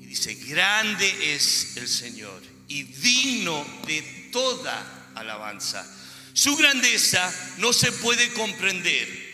Y 0.00 0.06
dice: 0.06 0.34
Grande 0.34 1.34
es 1.34 1.76
el 1.76 1.88
Señor 1.88 2.40
y 2.68 2.84
digno 2.84 3.64
de 3.86 4.02
toda 4.32 5.10
alabanza. 5.14 5.84
Su 6.32 6.56
grandeza 6.56 7.32
no 7.58 7.72
se 7.72 7.92
puede 7.92 8.28
comprender. 8.30 9.24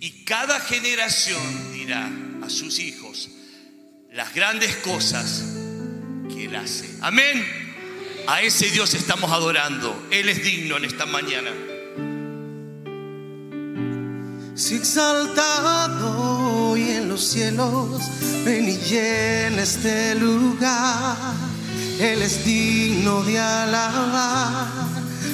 Y 0.00 0.24
cada 0.24 0.60
generación 0.60 1.72
dirá 1.72 2.10
a 2.42 2.50
sus 2.50 2.78
hijos 2.78 3.30
las 4.12 4.34
grandes 4.34 4.76
cosas 4.76 5.42
que 6.28 6.44
Él 6.44 6.56
hace. 6.56 6.88
Amén. 7.00 7.64
A 8.26 8.42
ese 8.42 8.70
Dios 8.70 8.94
estamos 8.94 9.30
adorando. 9.32 10.08
Él 10.10 10.28
es 10.28 10.42
digno 10.42 10.76
en 10.76 10.84
esta 10.84 11.06
mañana. 11.06 11.50
Si 14.56 14.76
exaltado 14.76 16.70
hoy 16.70 16.88
en 16.88 17.08
los 17.08 17.24
cielos, 17.24 18.00
ven 18.44 18.68
y 18.68 18.76
llena 18.76 19.62
este 19.62 20.14
lugar. 20.14 21.16
Él 21.98 22.22
es 22.22 22.44
digno 22.44 23.24
de 23.24 23.36
alabar. 23.36 24.68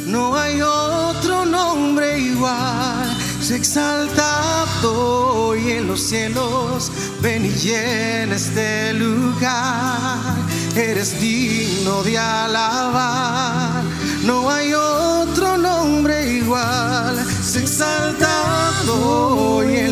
No 0.07 0.35
hay 0.35 0.63
otro 0.63 1.45
nombre 1.45 2.19
igual. 2.19 3.15
Si 3.43 3.53
exaltado 3.53 5.49
hoy 5.49 5.71
en 5.73 5.87
los 5.87 6.01
cielos, 6.01 6.91
ven 7.21 7.45
y 7.45 7.51
llena 7.51 8.37
este 8.37 8.95
lugar. 8.95 10.17
Eres 10.75 11.21
digno 11.21 12.03
de 12.05 12.17
alabar. 12.17 13.83
No 14.25 14.51
hay 14.51 14.73
otro 14.73 15.59
nombre 15.59 16.37
igual. 16.37 17.23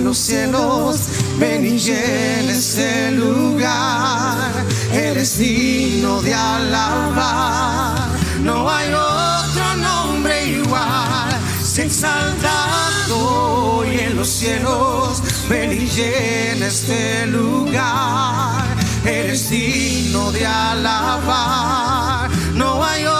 Los 0.09 0.17
cielos. 0.17 1.01
Ven 1.39 1.67
y 1.67 1.79
llena 1.79 2.53
este 2.53 3.11
lugar. 3.11 4.65
Eres 4.91 5.37
digno 5.39 6.23
de 6.23 6.33
alabar. 6.35 8.09
No 8.41 8.71
hay 8.71 8.89
otro 8.91 9.77
nombre 9.77 10.47
igual. 10.47 11.31
Se 11.63 11.85
exaltado 11.85 13.17
hoy 13.19 13.99
en 14.01 14.17
los 14.17 14.29
cielos. 14.29 15.23
Ven 15.51 15.73
y 15.73 15.87
llena 15.87 16.67
este 16.67 17.27
lugar. 17.27 18.65
eres 19.05 19.51
digno 19.51 20.33
de 20.33 20.47
alabar. 20.47 22.31
No 22.55 22.83
hay 22.83 23.05
otro 23.05 23.18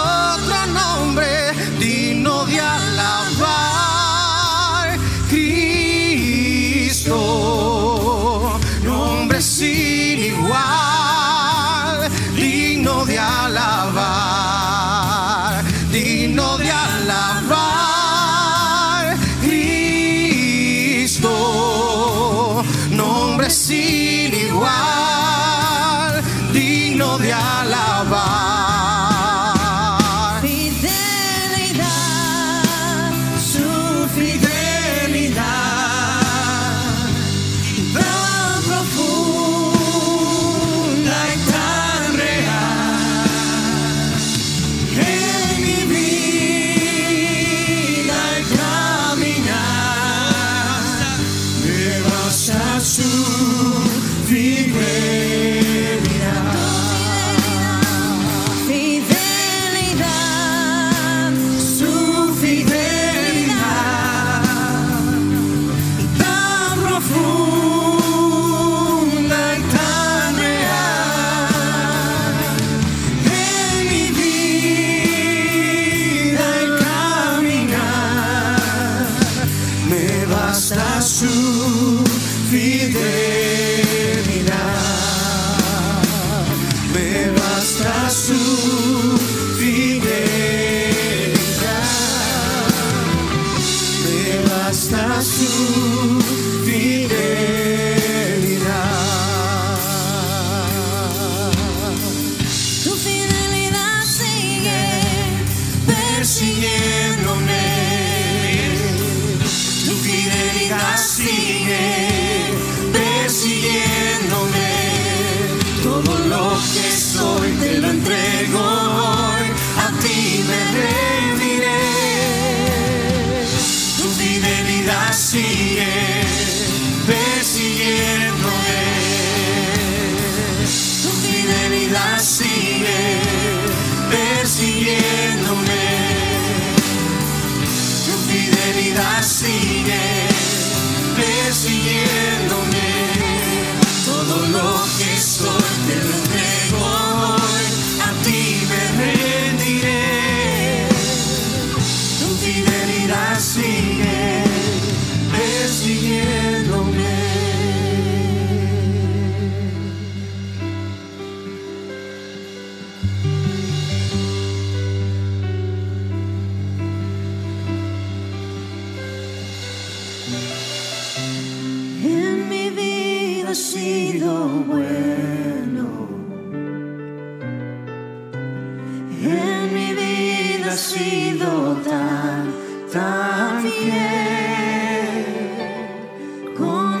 fidei. 82.49 83.28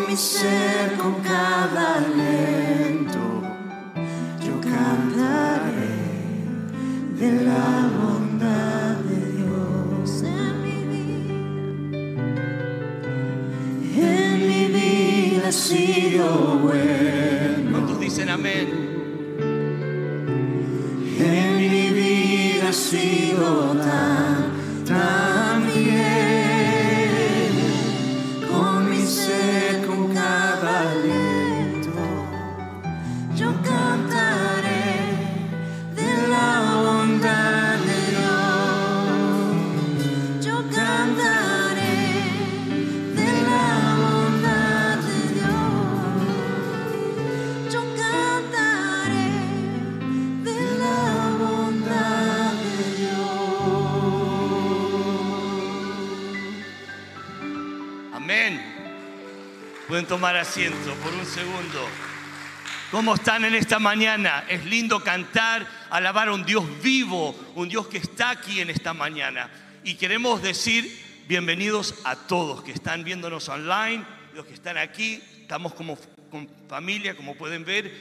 Mi 0.09 0.17
ser, 0.17 0.97
con 0.97 1.21
cada 1.21 1.97
aliento, 1.97 3.43
yo 4.43 4.59
cantaré 4.59 5.97
de 7.15 7.43
la 7.43 7.91
bondad 8.01 8.95
de 9.09 9.19
Dios 9.37 10.23
en 10.23 10.63
mi 10.63 10.79
vida. 10.93 11.33
En 13.97 14.47
mi 14.47 14.65
vida 14.79 15.49
has 15.49 15.55
sido 15.55 16.57
bueno. 16.57 17.71
¿Cuántos 17.71 17.99
dicen 17.99 18.29
amén? 18.29 18.67
En 21.19 21.57
mi 21.57 21.89
vida 21.91 22.69
has 22.69 22.75
sido 22.75 23.77
tan 23.77 24.28
Pueden 59.99 60.07
tomar 60.07 60.37
asiento 60.37 60.93
por 61.03 61.13
un 61.13 61.25
segundo. 61.25 61.85
¿Cómo 62.89 63.15
están 63.15 63.43
en 63.43 63.53
esta 63.53 63.79
mañana? 63.79 64.45
Es 64.47 64.63
lindo 64.63 65.03
cantar, 65.03 65.67
alabar 65.89 66.29
a 66.29 66.33
un 66.33 66.45
Dios 66.45 66.63
vivo, 66.81 67.35
un 67.55 67.67
Dios 67.67 67.87
que 67.87 67.97
está 67.97 68.29
aquí 68.29 68.61
en 68.61 68.69
esta 68.69 68.93
mañana. 68.93 69.51
Y 69.83 69.95
queremos 69.95 70.41
decir 70.41 71.25
bienvenidos 71.27 71.95
a 72.05 72.15
todos 72.15 72.63
que 72.63 72.71
están 72.71 73.03
viéndonos 73.03 73.49
online, 73.49 74.05
los 74.33 74.45
que 74.45 74.53
están 74.53 74.77
aquí. 74.77 75.21
Estamos 75.41 75.73
como 75.73 75.97
con 76.31 76.47
familia, 76.69 77.17
como 77.17 77.35
pueden 77.35 77.65
ver. 77.65 77.93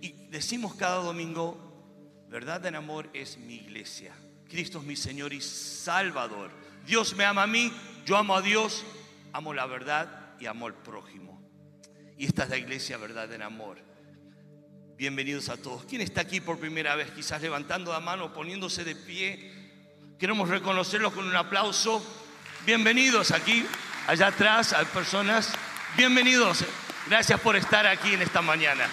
Y 0.00 0.14
decimos 0.30 0.74
cada 0.74 0.96
domingo, 0.96 2.26
verdad 2.28 2.66
en 2.66 2.74
amor 2.74 3.08
es 3.12 3.38
mi 3.38 3.54
iglesia. 3.54 4.12
Cristo 4.48 4.80
es 4.80 4.84
mi 4.84 4.96
Señor 4.96 5.32
y 5.32 5.40
Salvador. 5.40 6.50
Dios 6.84 7.14
me 7.14 7.24
ama 7.24 7.44
a 7.44 7.46
mí, 7.46 7.72
yo 8.04 8.16
amo 8.16 8.34
a 8.34 8.42
Dios, 8.42 8.84
amo 9.32 9.54
la 9.54 9.66
verdad 9.66 10.34
y 10.40 10.46
amo 10.46 10.66
al 10.66 10.74
prójimo. 10.74 11.35
Y 12.18 12.24
esta 12.24 12.44
es 12.44 12.48
la 12.48 12.56
iglesia 12.56 12.96
verdad 12.96 13.30
en 13.34 13.42
amor. 13.42 13.76
Bienvenidos 14.96 15.50
a 15.50 15.58
todos. 15.58 15.84
¿Quién 15.84 16.00
está 16.00 16.22
aquí 16.22 16.40
por 16.40 16.58
primera 16.58 16.96
vez? 16.96 17.10
Quizás 17.10 17.42
levantando 17.42 17.92
la 17.92 18.00
mano, 18.00 18.32
poniéndose 18.32 18.84
de 18.84 18.96
pie. 18.96 19.52
Queremos 20.18 20.48
reconocerlos 20.48 21.12
con 21.12 21.26
un 21.26 21.36
aplauso. 21.36 22.02
Bienvenidos 22.64 23.32
aquí, 23.32 23.66
allá 24.06 24.28
atrás, 24.28 24.72
hay 24.72 24.86
personas. 24.86 25.52
Bienvenidos. 25.94 26.64
Gracias 27.06 27.38
por 27.38 27.54
estar 27.54 27.86
aquí 27.86 28.14
en 28.14 28.22
esta 28.22 28.40
mañana. 28.40 28.88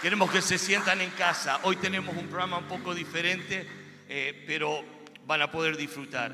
Queremos 0.00 0.30
que 0.30 0.40
se 0.40 0.56
sientan 0.56 1.02
en 1.02 1.10
casa. 1.10 1.60
Hoy 1.64 1.76
tenemos 1.76 2.16
un 2.16 2.28
programa 2.28 2.56
un 2.56 2.66
poco 2.66 2.94
diferente, 2.94 3.68
eh, 4.08 4.42
pero 4.46 4.82
van 5.26 5.42
a 5.42 5.50
poder 5.50 5.76
disfrutar. 5.76 6.32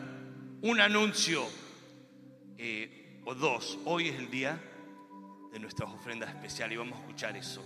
Un 0.63 0.81
anuncio 0.81 1.45
eh, 2.57 3.21
o 3.25 3.35
dos. 3.35 3.79
Hoy 3.85 4.11
es 4.11 4.17
el 4.17 4.31
día 4.31 4.61
de 5.53 5.59
nuestras 5.59 5.91
ofrendas 5.91 6.31
especiales 6.31 6.75
y 6.75 6.79
vamos 6.79 6.99
a 6.99 7.03
escuchar 7.03 7.37
eso. 7.37 7.65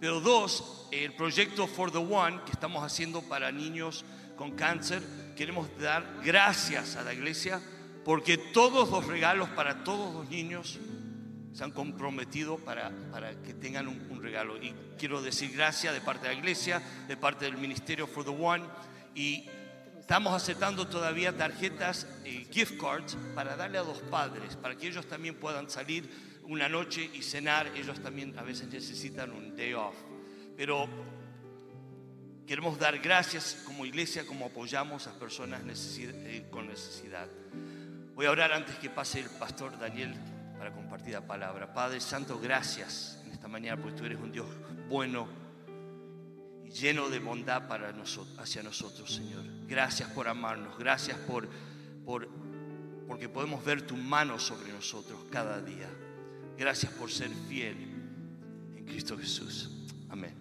Pero 0.00 0.20
dos, 0.20 0.88
el 0.90 1.14
proyecto 1.14 1.66
For 1.66 1.90
the 1.90 1.98
One 1.98 2.40
que 2.46 2.52
estamos 2.52 2.82
haciendo 2.82 3.22
para 3.22 3.52
niños 3.52 4.04
con 4.36 4.52
cáncer, 4.52 5.02
queremos 5.36 5.68
dar 5.78 6.20
gracias 6.24 6.96
a 6.96 7.02
la 7.02 7.12
iglesia 7.12 7.60
porque 8.04 8.38
todos 8.38 8.88
los 8.90 9.06
regalos 9.06 9.50
para 9.50 9.84
todos 9.84 10.14
los 10.14 10.30
niños 10.30 10.78
se 11.52 11.64
han 11.64 11.70
comprometido 11.72 12.56
para, 12.58 12.90
para 13.10 13.34
que 13.42 13.52
tengan 13.52 13.88
un, 13.88 14.22
regalo. 14.22 14.56
Y 14.62 14.74
quiero 14.98 15.22
decir 15.22 15.52
gracias 15.52 15.92
de 15.94 16.00
parte 16.00 16.28
de 16.28 16.34
la 16.34 16.38
iglesia, 16.38 16.82
de 17.08 17.16
parte 17.16 17.44
del 17.46 17.56
Ministerio 17.56 18.06
For 18.06 18.24
the 18.24 18.30
One. 18.30 18.64
Y 19.14 19.46
estamos 19.98 20.32
aceptando 20.32 20.86
todavía 20.86 21.36
tarjetas, 21.36 22.06
gift 22.50 22.80
cards, 22.80 23.16
para 23.34 23.56
darle 23.56 23.78
a 23.78 23.82
los 23.82 23.98
padres, 23.98 24.56
para 24.56 24.76
que 24.76 24.88
ellos 24.88 25.06
también 25.06 25.34
puedan 25.34 25.68
salir 25.68 26.08
una 26.50 26.68
noche 26.68 27.08
y 27.14 27.22
cenar. 27.22 27.68
Ellos 27.76 28.02
también 28.02 28.36
a 28.38 28.42
veces 28.42 28.68
necesitan 28.68 29.30
un 29.30 29.56
day 29.56 29.72
off. 29.72 29.94
Pero 30.56 30.88
queremos 32.46 32.78
dar 32.78 32.98
gracias 32.98 33.62
como 33.64 33.86
iglesia, 33.86 34.26
como 34.26 34.46
apoyamos 34.46 35.06
a 35.06 35.18
personas 35.18 35.62
eh, 35.98 36.46
con 36.50 36.66
necesidad. 36.66 37.28
Voy 38.14 38.26
a 38.26 38.32
orar 38.32 38.52
antes 38.52 38.74
que 38.76 38.90
pase 38.90 39.20
el 39.20 39.30
pastor 39.30 39.78
Daniel 39.78 40.14
para 40.58 40.72
compartir 40.72 41.14
la 41.14 41.26
palabra. 41.26 41.72
Padre 41.72 42.00
Santo, 42.00 42.38
gracias 42.40 43.22
en 43.24 43.32
esta 43.32 43.48
mañana 43.48 43.80
porque 43.80 43.96
tú 43.96 44.04
eres 44.04 44.18
un 44.18 44.32
Dios 44.32 44.48
bueno 44.88 45.28
y 46.64 46.70
lleno 46.70 47.08
de 47.08 47.20
bondad 47.20 47.68
para 47.68 47.92
nosotros, 47.92 48.36
hacia 48.40 48.62
nosotros, 48.62 49.14
Señor. 49.14 49.44
Gracias 49.68 50.10
por 50.10 50.26
amarnos, 50.26 50.76
gracias 50.76 51.16
por, 51.16 51.48
por, 52.04 52.28
porque 53.06 53.28
podemos 53.28 53.64
ver 53.64 53.86
tu 53.86 53.96
mano 53.96 54.38
sobre 54.40 54.72
nosotros 54.72 55.20
cada 55.30 55.62
día. 55.62 55.88
Gracias 56.60 56.92
por 56.92 57.10
ser 57.10 57.30
fiel 57.48 57.74
en 58.76 58.84
Cristo 58.84 59.16
Jesús. 59.16 59.88
Amén. 60.10 60.34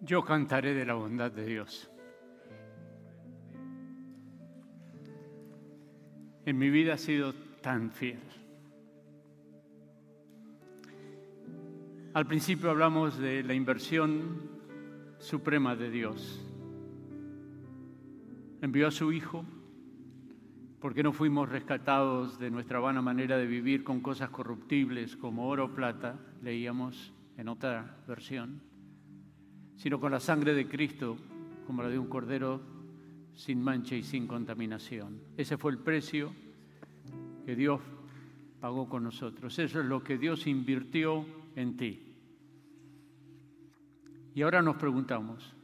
Yo 0.00 0.24
cantaré 0.24 0.72
de 0.72 0.86
la 0.86 0.94
bondad 0.94 1.30
de 1.30 1.44
Dios. 1.44 1.90
en 6.46 6.58
mi 6.58 6.68
vida 6.68 6.94
ha 6.94 6.98
sido 6.98 7.34
tan 7.62 7.90
fiel. 7.90 8.20
Al 12.12 12.26
principio 12.26 12.70
hablamos 12.70 13.18
de 13.18 13.42
la 13.42 13.54
inversión 13.54 14.42
suprema 15.18 15.74
de 15.74 15.90
Dios. 15.90 16.43
Envió 18.64 18.88
a 18.88 18.90
su 18.90 19.12
Hijo 19.12 19.44
porque 20.80 21.02
no 21.02 21.12
fuimos 21.12 21.50
rescatados 21.50 22.38
de 22.38 22.50
nuestra 22.50 22.78
vana 22.78 23.02
manera 23.02 23.36
de 23.36 23.46
vivir 23.46 23.84
con 23.84 24.00
cosas 24.00 24.30
corruptibles 24.30 25.16
como 25.16 25.48
oro 25.48 25.66
o 25.66 25.74
plata, 25.74 26.18
leíamos 26.40 27.12
en 27.36 27.48
otra 27.48 27.98
versión, 28.08 28.62
sino 29.76 30.00
con 30.00 30.12
la 30.12 30.18
sangre 30.18 30.54
de 30.54 30.66
Cristo 30.66 31.18
como 31.66 31.82
la 31.82 31.90
de 31.90 31.98
un 31.98 32.08
cordero 32.08 32.62
sin 33.34 33.62
mancha 33.62 33.96
y 33.96 34.02
sin 34.02 34.26
contaminación. 34.26 35.20
Ese 35.36 35.58
fue 35.58 35.70
el 35.70 35.78
precio 35.80 36.32
que 37.44 37.54
Dios 37.54 37.82
pagó 38.60 38.88
con 38.88 39.04
nosotros. 39.04 39.58
Eso 39.58 39.80
es 39.80 39.84
lo 39.84 40.02
que 40.02 40.16
Dios 40.16 40.46
invirtió 40.46 41.26
en 41.54 41.76
ti. 41.76 42.14
Y 44.34 44.40
ahora 44.40 44.62
nos 44.62 44.76
preguntamos, 44.76 45.54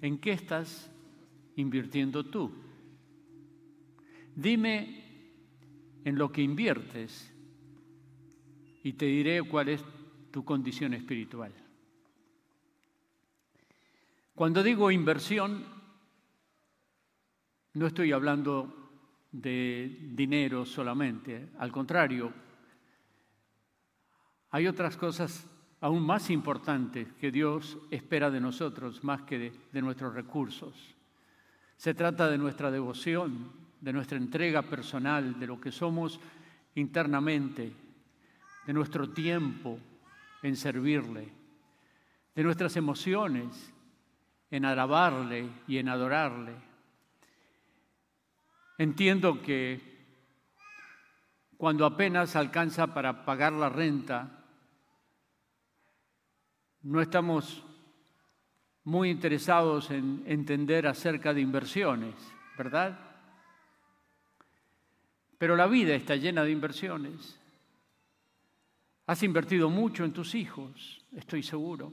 ¿en 0.00 0.18
qué 0.18 0.30
estás 0.30 0.92
invirtiendo 1.58 2.24
tú? 2.24 2.50
Dime 4.34 5.04
en 6.04 6.16
lo 6.16 6.30
que 6.30 6.42
inviertes 6.42 7.32
y 8.82 8.92
te 8.92 9.06
diré 9.06 9.42
cuál 9.42 9.68
es 9.68 9.84
tu 10.30 10.44
condición 10.44 10.94
espiritual. 10.94 11.52
Cuando 14.34 14.62
digo 14.62 14.90
inversión, 14.90 15.64
no 17.74 17.86
estoy 17.86 18.12
hablando 18.12 18.72
de 19.32 20.10
dinero 20.12 20.64
solamente, 20.64 21.50
al 21.58 21.72
contrario, 21.72 22.32
hay 24.50 24.66
otras 24.66 24.96
cosas 24.96 25.46
aún 25.80 26.04
más 26.04 26.30
importantes 26.30 27.12
que 27.14 27.30
Dios 27.30 27.78
espera 27.90 28.30
de 28.30 28.40
nosotros 28.40 29.04
más 29.04 29.22
que 29.22 29.52
de, 29.72 29.82
nuestros 29.82 30.14
recursos. 30.14 30.94
Se 31.78 31.94
trata 31.94 32.28
de 32.28 32.36
nuestra 32.36 32.72
devoción, 32.72 33.52
de 33.80 33.92
nuestra 33.92 34.18
entrega 34.18 34.62
personal, 34.62 35.38
de 35.38 35.46
lo 35.46 35.60
que 35.60 35.70
somos 35.70 36.18
internamente, 36.74 37.72
de 38.66 38.72
nuestro 38.72 39.10
tiempo 39.10 39.78
en 40.42 40.56
servirle, 40.56 41.28
de 42.34 42.42
nuestras 42.42 42.76
emociones 42.76 43.72
en 44.50 44.64
alabarle 44.64 45.48
y 45.68 45.78
en 45.78 45.88
adorarle. 45.88 46.56
Entiendo 48.76 49.40
que 49.40 49.80
cuando 51.56 51.86
apenas 51.86 52.34
alcanza 52.34 52.88
para 52.92 53.24
pagar 53.24 53.52
la 53.52 53.68
renta, 53.68 54.44
no 56.82 57.00
estamos 57.00 57.64
muy 58.88 59.10
interesados 59.10 59.90
en 59.90 60.22
entender 60.24 60.86
acerca 60.86 61.34
de 61.34 61.42
inversiones, 61.42 62.14
¿verdad? 62.56 62.98
Pero 65.36 65.56
la 65.56 65.66
vida 65.66 65.94
está 65.94 66.16
llena 66.16 66.42
de 66.42 66.52
inversiones. 66.52 67.38
Has 69.04 69.22
invertido 69.22 69.68
mucho 69.68 70.06
en 70.06 70.14
tus 70.14 70.34
hijos, 70.34 71.04
estoy 71.14 71.42
seguro. 71.42 71.92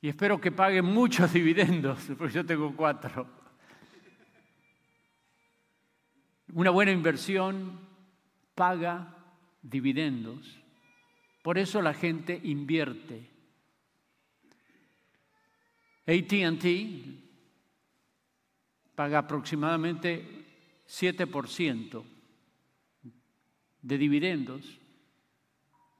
Y 0.00 0.08
espero 0.08 0.40
que 0.40 0.50
paguen 0.50 0.86
muchos 0.86 1.30
dividendos, 1.34 2.08
porque 2.16 2.32
yo 2.32 2.46
tengo 2.46 2.74
cuatro. 2.74 3.28
Una 6.54 6.70
buena 6.70 6.90
inversión 6.90 7.78
paga 8.54 9.14
dividendos. 9.60 10.58
Por 11.42 11.58
eso 11.58 11.82
la 11.82 11.92
gente 11.92 12.40
invierte. 12.44 13.37
ATT 16.08 16.64
paga 18.94 19.18
aproximadamente 19.18 20.24
7% 20.88 22.02
de 23.82 23.98
dividendos 23.98 24.64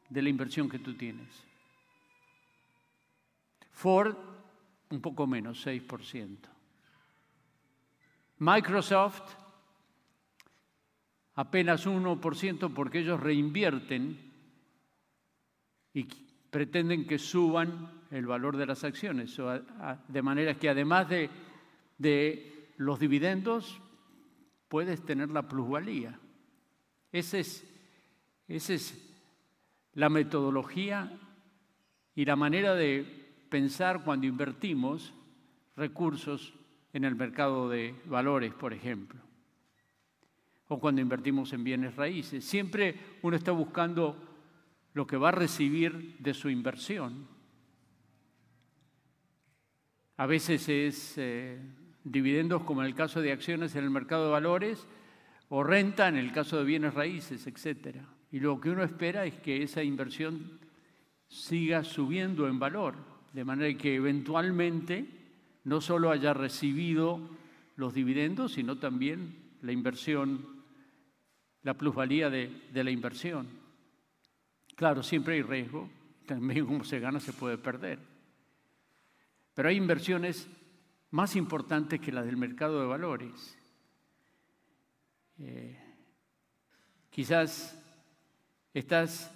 de 0.09 0.23
la 0.23 0.31
inversión 0.31 0.71
que 0.71 0.79
tú 0.79 0.95
tienes. 0.95 1.29
Ford, 3.71 4.17
un 4.89 5.01
poco 5.03 5.27
menos, 5.27 5.65
6%. 5.67 6.39
Microsoft, 8.39 9.35
apenas 11.35 11.87
1% 11.87 12.73
porque 12.73 13.01
ellos 13.01 13.21
reinvierten 13.21 14.33
y 15.93 16.05
pretenden 16.51 17.07
que 17.07 17.19
suban 17.19 17.98
el 18.11 18.27
valor 18.27 18.57
de 18.57 18.67
las 18.67 18.85
acciones, 18.85 19.37
de 20.09 20.23
manera 20.23 20.59
que 20.59 20.69
además 20.69 21.09
de, 21.09 21.31
de 21.99 22.73
los 22.77 22.99
dividendos, 22.99 23.81
puedes 24.69 25.05
tener 25.05 25.31
la 25.31 25.49
plusvalía. 25.49 26.19
Esa 27.13 27.39
es, 27.39 27.67
esa 28.47 28.75
es 28.75 29.17
la 29.95 30.09
metodología 30.09 31.19
y 32.15 32.25
la 32.25 32.37
manera 32.37 32.75
de 32.75 33.05
pensar 33.49 34.05
cuando 34.05 34.27
invertimos 34.27 35.15
recursos 35.77 36.55
en 36.93 37.05
el 37.05 37.15
mercado 37.15 37.69
de 37.69 37.95
valores, 38.07 38.53
por 38.55 38.73
ejemplo 38.73 39.29
o 40.69 40.79
cuando 40.79 41.01
invertimos 41.01 41.53
en 41.53 41.65
bienes 41.65 41.97
raíces. 41.97 42.45
Siempre 42.45 42.95
uno 43.23 43.37
está 43.37 43.53
buscando 43.53 44.17
lo 44.93 45.07
que 45.07 45.17
va 45.17 45.31
a 45.31 45.33
recibir 45.33 46.17
de 46.19 46.35
su 46.35 46.51
inversión. 46.51 47.27
A 50.19 50.27
veces 50.27 50.69
es 50.69 51.15
eh, 51.17 51.61
dividendos 52.03 52.65
como 52.65 52.83
en 52.83 52.89
el 52.89 52.95
caso 52.95 53.23
de 53.23 53.31
acciones 53.31 53.77
en 53.77 53.85
el 53.85 53.91
mercado 53.91 54.25
de 54.25 54.33
valores 54.33 54.85
o 55.49 55.63
renta 55.63 56.09
en 56.09 56.17
el 56.17 56.33
caso 56.33 56.59
de 56.59 56.65
bienes 56.65 56.93
raíces, 56.93 57.47
etc. 57.47 57.99
Y 58.33 58.41
lo 58.41 58.61
que 58.61 58.71
uno 58.71 58.83
espera 58.83 59.25
es 59.27 59.35
que 59.35 59.63
esa 59.63 59.85
inversión 59.85 60.59
siga 61.29 61.85
subiendo 61.85 62.49
en 62.49 62.59
valor, 62.59 62.97
de 63.33 63.45
manera 63.45 63.79
que 63.79 63.95
eventualmente 63.95 65.07
no 65.63 65.81
solo 65.81 66.11
haya 66.11 66.35
recibido 66.35 67.21
los 67.77 67.95
dividendos, 67.95 68.55
sino 68.55 68.77
también 68.79 69.37
la 69.63 69.71
inversión 69.71 70.59
la 71.63 71.75
plusvalía 71.75 72.29
de, 72.29 72.51
de 72.73 72.85
la 72.85 72.91
inversión. 72.91 73.47
Claro, 74.75 75.05
siempre 75.05 75.35
hay 75.35 75.43
riesgo, 75.43 75.89
también 76.27 76.67
como 76.67 76.83
se 76.83 76.99
gana 76.99 77.21
se 77.21 77.33
puede 77.33 77.57
perder. 77.57 78.18
Pero 79.59 79.71
hay 79.71 79.77
inversiones 79.77 80.49
más 81.11 81.35
importantes 81.35 82.01
que 82.01 82.13
las 82.13 82.25
del 82.25 82.37
mercado 82.37 82.81
de 82.81 82.87
valores. 82.87 83.59
Eh, 85.41 85.77
quizás 87.11 87.77
estás 88.73 89.35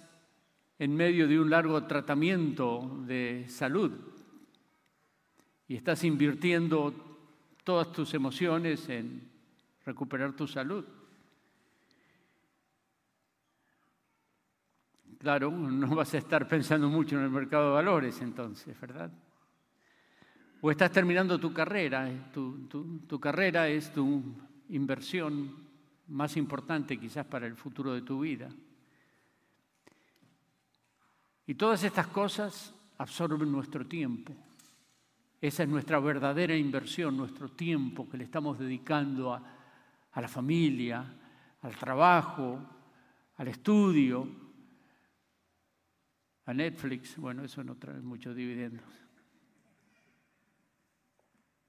en 0.79 0.95
medio 0.95 1.27
de 1.27 1.37
un 1.37 1.49
largo 1.49 1.83
tratamiento 1.83 3.03
de 3.05 3.47
salud 3.49 3.91
y 5.67 5.75
estás 5.75 6.05
invirtiendo 6.05 6.93
todas 7.65 7.91
tus 7.91 8.13
emociones 8.13 8.87
en 8.87 9.29
recuperar 9.85 10.31
tu 10.31 10.47
salud. 10.47 10.85
Claro, 15.19 15.51
no 15.51 15.93
vas 15.93 16.13
a 16.13 16.19
estar 16.19 16.47
pensando 16.47 16.87
mucho 16.87 17.17
en 17.17 17.25
el 17.25 17.29
mercado 17.29 17.65
de 17.65 17.73
valores 17.73 18.21
entonces, 18.21 18.79
¿verdad? 18.79 19.11
O 20.63 20.71
estás 20.71 20.93
terminando 20.93 21.37
tu 21.37 21.51
carrera, 21.51 22.07
eh, 22.07 22.31
tu, 22.31 23.19
carrera 23.19 23.67
es 23.67 23.91
tu 23.91 24.23
inversión 24.69 25.53
más 26.07 26.37
importante 26.37 26.97
quizás 26.97 27.25
para 27.25 27.45
el 27.47 27.57
futuro 27.57 27.91
de 27.91 28.01
tu 28.01 28.21
vida. 28.21 28.47
Y 31.45 31.55
todas 31.55 31.83
estas 31.83 32.07
cosas 32.07 32.73
absorben 32.97 33.51
nuestro 33.51 33.85
tiempo. 33.85 34.33
Esa 35.41 35.63
es 35.63 35.69
nuestra 35.69 35.99
verdadera 35.99 36.55
inversión, 36.55 37.17
nuestro 37.17 37.49
tiempo 37.49 38.07
que 38.07 38.15
le 38.15 38.23
estamos 38.23 38.57
dedicando 38.57 39.33
a, 39.33 39.43
a 40.13 40.21
la 40.21 40.29
familia, 40.29 41.03
al 41.61 41.75
trabajo, 41.75 42.57
al 43.35 43.49
estudio, 43.49 44.29
a 46.45 46.53
Netflix. 46.53 47.17
Bueno, 47.17 47.43
eso 47.43 47.65
no 47.65 47.75
trae 47.75 47.99
muchos 47.99 48.33
dividendos. 48.33 49.02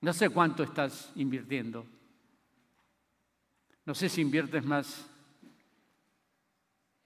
No 0.05 0.13
sé 0.13 0.29
cuánto 0.29 0.63
estás 0.63 1.11
invirtiendo. 1.17 1.87
No 3.87 3.95
sé 3.95 4.11
si 4.11 4.21
inviertes 4.21 4.63
más 4.63 5.11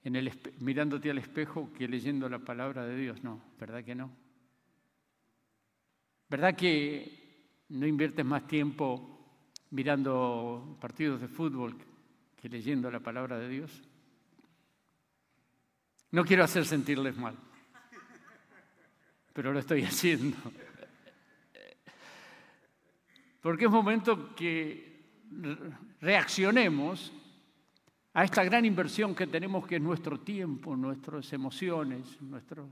en 0.03 0.17
el, 0.17 0.29
mirándote 0.59 1.09
al 1.09 1.17
espejo 1.17 1.71
que 1.71 1.87
leyendo 1.87 2.27
la 2.27 2.39
palabra 2.39 2.85
de 2.85 2.97
Dios. 2.97 3.23
No, 3.23 3.41
¿verdad 3.57 3.85
que 3.85 3.95
no? 3.95 4.11
¿Verdad 6.27 6.57
que 6.57 7.63
no 7.69 7.87
inviertes 7.87 8.25
más 8.25 8.45
tiempo 8.47 9.17
mirando 9.69 10.77
partidos 10.81 11.21
de 11.21 11.29
fútbol 11.29 11.77
que 12.35 12.49
leyendo 12.49 12.91
la 12.91 12.99
palabra 12.99 13.39
de 13.39 13.47
Dios? 13.47 13.81
No 16.11 16.25
quiero 16.25 16.43
hacer 16.43 16.65
sentirles 16.65 17.15
mal, 17.15 17.37
pero 19.31 19.53
lo 19.53 19.59
estoy 19.59 19.83
haciendo. 19.85 20.35
Porque 23.41 23.65
es 23.65 23.71
momento 23.71 24.35
que 24.35 24.89
reaccionemos 26.01 27.13
a 28.13 28.23
esta 28.23 28.43
gran 28.43 28.65
inversión 28.65 29.15
que 29.15 29.27
tenemos 29.27 29.65
que 29.65 29.75
es 29.75 29.81
nuestro 29.81 30.19
tiempo, 30.19 30.75
nuestras 30.75 31.31
emociones, 31.33 32.21
nuestro... 32.21 32.67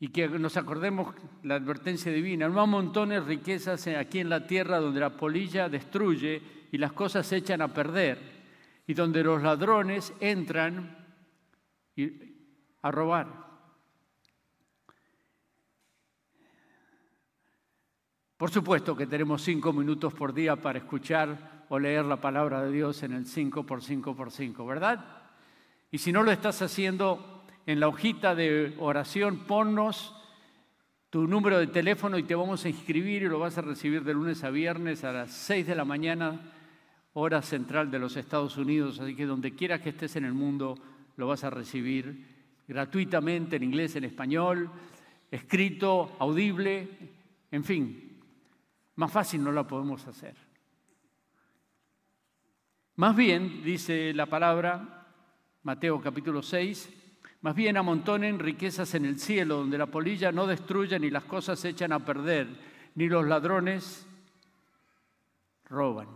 Y 0.00 0.08
que 0.08 0.28
nos 0.28 0.56
acordemos 0.56 1.14
la 1.44 1.54
advertencia 1.54 2.10
divina, 2.10 2.48
no 2.48 2.66
montones 2.66 3.24
riquezas 3.24 3.86
aquí 3.86 4.18
en 4.18 4.30
la 4.30 4.44
tierra 4.48 4.80
donde 4.80 4.98
la 4.98 5.16
polilla 5.16 5.68
destruye 5.68 6.42
y 6.72 6.78
las 6.78 6.92
cosas 6.92 7.24
se 7.24 7.36
echan 7.36 7.60
a 7.60 7.72
perder, 7.72 8.18
y 8.84 8.94
donde 8.94 9.22
los 9.22 9.40
ladrones 9.40 10.12
entran 10.18 10.96
a 12.80 12.90
robar. 12.90 13.51
Por 18.42 18.50
supuesto 18.50 18.96
que 18.96 19.06
tenemos 19.06 19.40
cinco 19.40 19.72
minutos 19.72 20.12
por 20.12 20.34
día 20.34 20.56
para 20.56 20.80
escuchar 20.80 21.64
o 21.68 21.78
leer 21.78 22.04
la 22.04 22.20
palabra 22.20 22.60
de 22.64 22.72
Dios 22.72 23.04
en 23.04 23.12
el 23.12 23.24
5 23.24 23.64
por 23.64 23.84
5 23.84 24.16
por 24.16 24.32
5, 24.32 24.66
¿verdad? 24.66 25.04
Y 25.92 25.98
si 25.98 26.10
no 26.10 26.24
lo 26.24 26.32
estás 26.32 26.60
haciendo 26.60 27.44
en 27.66 27.78
la 27.78 27.86
hojita 27.86 28.34
de 28.34 28.74
oración, 28.80 29.46
ponnos 29.46 30.12
tu 31.08 31.28
número 31.28 31.60
de 31.60 31.68
teléfono 31.68 32.18
y 32.18 32.24
te 32.24 32.34
vamos 32.34 32.64
a 32.64 32.68
inscribir 32.68 33.22
y 33.22 33.28
lo 33.28 33.38
vas 33.38 33.58
a 33.58 33.62
recibir 33.62 34.02
de 34.02 34.12
lunes 34.12 34.42
a 34.42 34.50
viernes 34.50 35.04
a 35.04 35.12
las 35.12 35.30
6 35.30 35.64
de 35.64 35.76
la 35.76 35.84
mañana, 35.84 36.40
hora 37.12 37.42
central 37.42 37.92
de 37.92 38.00
los 38.00 38.16
Estados 38.16 38.56
Unidos. 38.56 38.98
Así 38.98 39.14
que 39.14 39.24
donde 39.24 39.54
quiera 39.54 39.80
que 39.80 39.90
estés 39.90 40.16
en 40.16 40.24
el 40.24 40.34
mundo, 40.34 40.76
lo 41.16 41.28
vas 41.28 41.44
a 41.44 41.50
recibir 41.50 42.26
gratuitamente 42.66 43.54
en 43.54 43.62
inglés, 43.62 43.94
en 43.94 44.02
español, 44.02 44.68
escrito, 45.30 46.16
audible, 46.18 46.88
en 47.52 47.62
fin, 47.62 48.11
más 48.96 49.10
fácil 49.10 49.42
no 49.42 49.52
la 49.52 49.66
podemos 49.66 50.06
hacer. 50.06 50.36
Más 52.96 53.16
bien, 53.16 53.62
dice 53.62 54.12
la 54.12 54.26
palabra, 54.26 55.06
Mateo 55.62 56.00
capítulo 56.00 56.42
6, 56.42 56.90
más 57.40 57.54
bien 57.54 57.76
amontonen 57.76 58.38
riquezas 58.38 58.94
en 58.94 59.06
el 59.06 59.18
cielo, 59.18 59.56
donde 59.56 59.78
la 59.78 59.86
polilla 59.86 60.30
no 60.30 60.46
destruye 60.46 60.98
ni 60.98 61.10
las 61.10 61.24
cosas 61.24 61.58
se 61.58 61.70
echan 61.70 61.92
a 61.92 62.04
perder, 62.04 62.48
ni 62.94 63.08
los 63.08 63.26
ladrones 63.26 64.06
roban. 65.64 66.08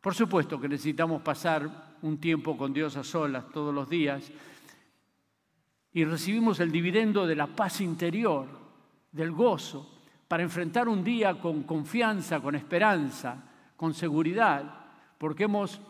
Por 0.00 0.14
supuesto 0.14 0.60
que 0.60 0.68
necesitamos 0.68 1.22
pasar 1.22 1.96
un 2.02 2.18
tiempo 2.18 2.56
con 2.56 2.72
Dios 2.72 2.96
a 2.96 3.04
solas 3.04 3.50
todos 3.50 3.74
los 3.74 3.88
días 3.88 4.30
y 5.92 6.04
recibimos 6.04 6.58
el 6.60 6.72
dividendo 6.72 7.26
de 7.26 7.36
la 7.36 7.46
paz 7.46 7.80
interior 7.80 8.63
del 9.14 9.30
gozo, 9.30 10.02
para 10.26 10.42
enfrentar 10.42 10.88
un 10.88 11.04
día 11.04 11.38
con 11.38 11.62
confianza, 11.62 12.40
con 12.40 12.56
esperanza, 12.56 13.44
con 13.76 13.94
seguridad, 13.94 14.86
porque 15.16 15.44
hemos 15.44 15.80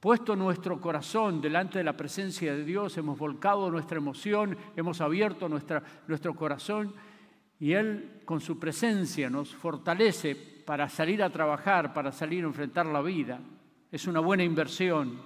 puesto 0.00 0.34
nuestro 0.34 0.80
corazón 0.80 1.42
delante 1.42 1.78
de 1.78 1.84
la 1.84 1.96
presencia 1.96 2.54
de 2.54 2.64
Dios, 2.64 2.96
hemos 2.96 3.18
volcado 3.18 3.70
nuestra 3.70 3.98
emoción, 3.98 4.56
hemos 4.76 5.02
abierto 5.02 5.48
nuestro 5.48 6.34
corazón 6.34 6.94
y 7.60 7.72
Él 7.72 8.22
con 8.24 8.40
su 8.40 8.58
presencia 8.58 9.28
nos 9.28 9.54
fortalece 9.54 10.34
para 10.34 10.88
salir 10.88 11.22
a 11.22 11.30
trabajar, 11.30 11.92
para 11.92 12.12
salir 12.12 12.44
a 12.44 12.48
enfrentar 12.48 12.86
la 12.86 13.02
vida. 13.02 13.40
Es 13.92 14.06
una 14.06 14.20
buena 14.20 14.42
inversión. 14.42 15.20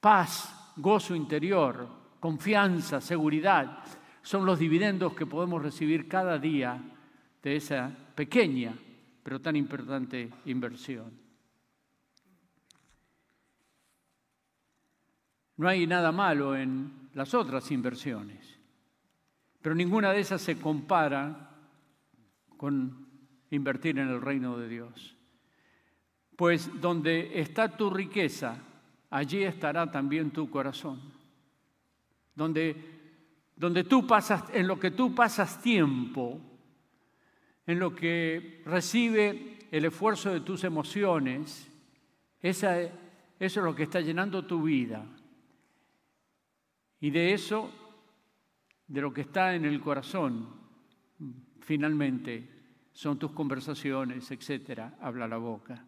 Paz, 0.00 0.72
gozo 0.76 1.14
interior, 1.14 1.86
confianza, 2.18 3.00
seguridad 3.00 3.84
son 4.22 4.46
los 4.46 4.58
dividendos 4.58 5.14
que 5.14 5.26
podemos 5.26 5.62
recibir 5.62 6.08
cada 6.08 6.38
día 6.38 6.80
de 7.42 7.56
esa 7.56 7.90
pequeña 8.14 8.74
pero 9.22 9.40
tan 9.40 9.56
importante 9.56 10.30
inversión. 10.46 11.12
No 15.56 15.68
hay 15.68 15.86
nada 15.86 16.10
malo 16.10 16.56
en 16.56 17.10
las 17.14 17.34
otras 17.34 17.70
inversiones, 17.70 18.58
pero 19.60 19.74
ninguna 19.74 20.12
de 20.12 20.20
esas 20.20 20.40
se 20.40 20.58
compara 20.58 21.50
con 22.56 23.06
invertir 23.50 23.98
en 23.98 24.08
el 24.08 24.20
reino 24.20 24.58
de 24.58 24.68
Dios. 24.68 25.16
Pues 26.36 26.80
donde 26.80 27.38
está 27.38 27.76
tu 27.76 27.90
riqueza, 27.90 28.56
allí 29.10 29.44
estará 29.44 29.90
también 29.90 30.30
tu 30.30 30.50
corazón. 30.50 31.00
Donde 32.34 33.01
donde 33.56 33.84
tú 33.84 34.06
pasas, 34.06 34.44
en 34.52 34.66
lo 34.66 34.78
que 34.78 34.90
tú 34.90 35.14
pasas 35.14 35.60
tiempo, 35.62 36.40
en 37.66 37.78
lo 37.78 37.94
que 37.94 38.62
recibe 38.66 39.58
el 39.70 39.84
esfuerzo 39.84 40.30
de 40.30 40.40
tus 40.40 40.64
emociones, 40.64 41.70
eso 42.40 42.68
es 43.38 43.56
lo 43.56 43.74
que 43.74 43.84
está 43.84 44.00
llenando 44.00 44.44
tu 44.44 44.62
vida. 44.62 45.04
Y 47.00 47.10
de 47.10 47.32
eso, 47.32 47.70
de 48.86 49.00
lo 49.00 49.12
que 49.12 49.22
está 49.22 49.54
en 49.54 49.64
el 49.64 49.80
corazón, 49.80 50.48
finalmente, 51.60 52.48
son 52.92 53.18
tus 53.18 53.32
conversaciones, 53.32 54.30
etcétera, 54.30 54.96
habla 55.00 55.26
la 55.26 55.38
boca. 55.38 55.84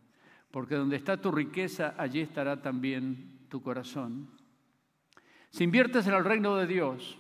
Porque 0.50 0.76
donde 0.76 0.96
está 0.96 1.20
tu 1.20 1.30
riqueza, 1.32 1.94
allí 1.98 2.20
estará 2.20 2.62
también 2.62 3.46
tu 3.48 3.60
corazón. 3.60 4.30
Si 5.50 5.64
inviertes 5.64 6.06
en 6.06 6.14
el 6.14 6.24
reino 6.24 6.56
de 6.56 6.66
Dios, 6.66 7.18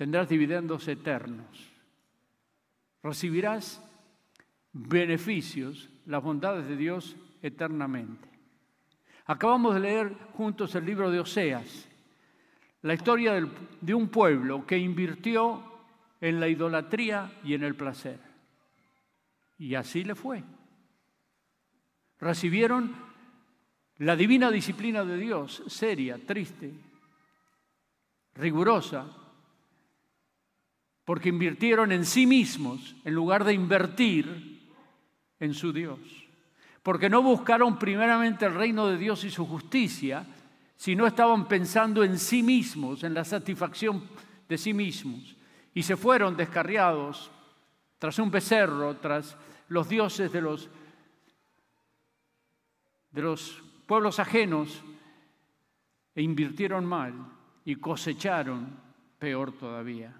tendrás 0.00 0.30
dividendos 0.30 0.88
eternos. 0.88 1.46
Recibirás 3.02 3.84
beneficios, 4.72 5.90
las 6.06 6.22
bondades 6.22 6.66
de 6.66 6.74
Dios 6.74 7.16
eternamente. 7.42 8.26
Acabamos 9.26 9.74
de 9.74 9.80
leer 9.80 10.16
juntos 10.32 10.74
el 10.74 10.86
libro 10.86 11.10
de 11.10 11.20
Oseas, 11.20 11.86
la 12.80 12.94
historia 12.94 13.46
de 13.82 13.92
un 13.92 14.08
pueblo 14.08 14.66
que 14.66 14.78
invirtió 14.78 15.62
en 16.22 16.40
la 16.40 16.48
idolatría 16.48 17.30
y 17.44 17.52
en 17.52 17.62
el 17.62 17.74
placer. 17.74 18.18
Y 19.58 19.74
así 19.74 20.02
le 20.02 20.14
fue. 20.14 20.42
Recibieron 22.18 22.96
la 23.98 24.16
divina 24.16 24.50
disciplina 24.50 25.04
de 25.04 25.18
Dios, 25.18 25.62
seria, 25.66 26.18
triste, 26.24 26.72
rigurosa, 28.32 29.19
porque 31.10 31.30
invirtieron 31.30 31.90
en 31.90 32.06
sí 32.06 32.24
mismos 32.24 32.94
en 33.04 33.14
lugar 33.14 33.42
de 33.42 33.52
invertir 33.52 34.60
en 35.40 35.54
su 35.54 35.72
Dios. 35.72 35.98
Porque 36.84 37.10
no 37.10 37.20
buscaron 37.20 37.80
primeramente 37.80 38.46
el 38.46 38.54
reino 38.54 38.86
de 38.86 38.96
Dios 38.96 39.24
y 39.24 39.30
su 39.32 39.44
justicia, 39.44 40.24
sino 40.76 41.08
estaban 41.08 41.48
pensando 41.48 42.04
en 42.04 42.16
sí 42.16 42.44
mismos, 42.44 43.02
en 43.02 43.12
la 43.12 43.24
satisfacción 43.24 44.04
de 44.48 44.56
sí 44.56 44.72
mismos. 44.72 45.34
Y 45.74 45.82
se 45.82 45.96
fueron 45.96 46.36
descarriados 46.36 47.32
tras 47.98 48.16
un 48.20 48.30
becerro, 48.30 48.96
tras 48.98 49.36
los 49.66 49.88
dioses 49.88 50.30
de 50.30 50.40
los, 50.40 50.70
de 53.10 53.22
los 53.22 53.60
pueblos 53.84 54.20
ajenos, 54.20 54.80
e 56.14 56.22
invirtieron 56.22 56.86
mal 56.86 57.14
y 57.64 57.74
cosecharon 57.74 58.78
peor 59.18 59.50
todavía. 59.50 60.14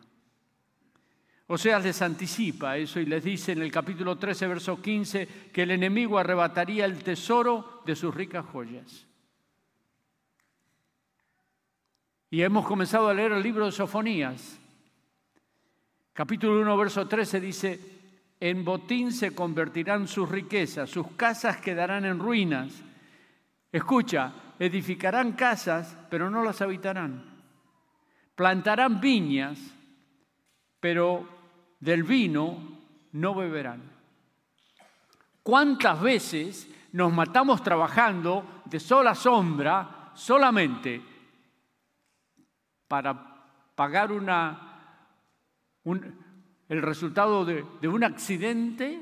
O 1.53 1.59
sea, 1.59 1.81
les 1.81 2.01
anticipa 2.01 2.77
eso 2.77 3.01
y 3.01 3.07
les 3.07 3.25
dice 3.25 3.51
en 3.51 3.63
el 3.63 3.73
capítulo 3.73 4.17
13, 4.17 4.47
verso 4.47 4.81
15, 4.81 5.51
que 5.53 5.63
el 5.65 5.73
enemigo 5.73 6.17
arrebataría 6.17 6.85
el 6.85 7.03
tesoro 7.03 7.83
de 7.85 7.97
sus 7.97 8.15
ricas 8.15 8.47
joyas. 8.47 9.05
Y 12.31 12.41
hemos 12.43 12.65
comenzado 12.65 13.09
a 13.09 13.15
leer 13.15 13.33
el 13.33 13.43
libro 13.43 13.67
de 13.67 13.73
Sofonías. 13.73 14.61
Capítulo 16.13 16.61
1, 16.61 16.77
verso 16.77 17.09
13 17.09 17.41
dice, 17.41 17.81
en 18.39 18.65
botín 18.65 19.11
se 19.11 19.35
convertirán 19.35 20.07
sus 20.07 20.29
riquezas, 20.29 20.89
sus 20.89 21.09
casas 21.17 21.57
quedarán 21.57 22.05
en 22.05 22.21
ruinas. 22.21 22.81
Escucha, 23.73 24.33
edificarán 24.57 25.33
casas, 25.33 25.99
pero 26.11 26.31
no 26.31 26.45
las 26.45 26.63
habitarán. 26.63 27.25
Plantarán 28.37 29.01
viñas, 29.01 29.59
pero 30.79 31.40
del 31.81 32.03
vino 32.03 32.79
no 33.13 33.35
beberán. 33.35 33.83
¿Cuántas 35.43 36.01
veces 36.01 36.71
nos 36.93 37.13
matamos 37.13 37.63
trabajando 37.63 38.63
de 38.67 38.79
sola 38.79 39.15
sombra 39.15 40.13
solamente 40.15 41.03
para 42.87 43.75
pagar 43.75 44.13
una, 44.13 45.09
el 45.85 46.83
resultado 46.83 47.45
de, 47.45 47.65
de 47.81 47.89
un 47.89 48.05
accidente 48.05 49.01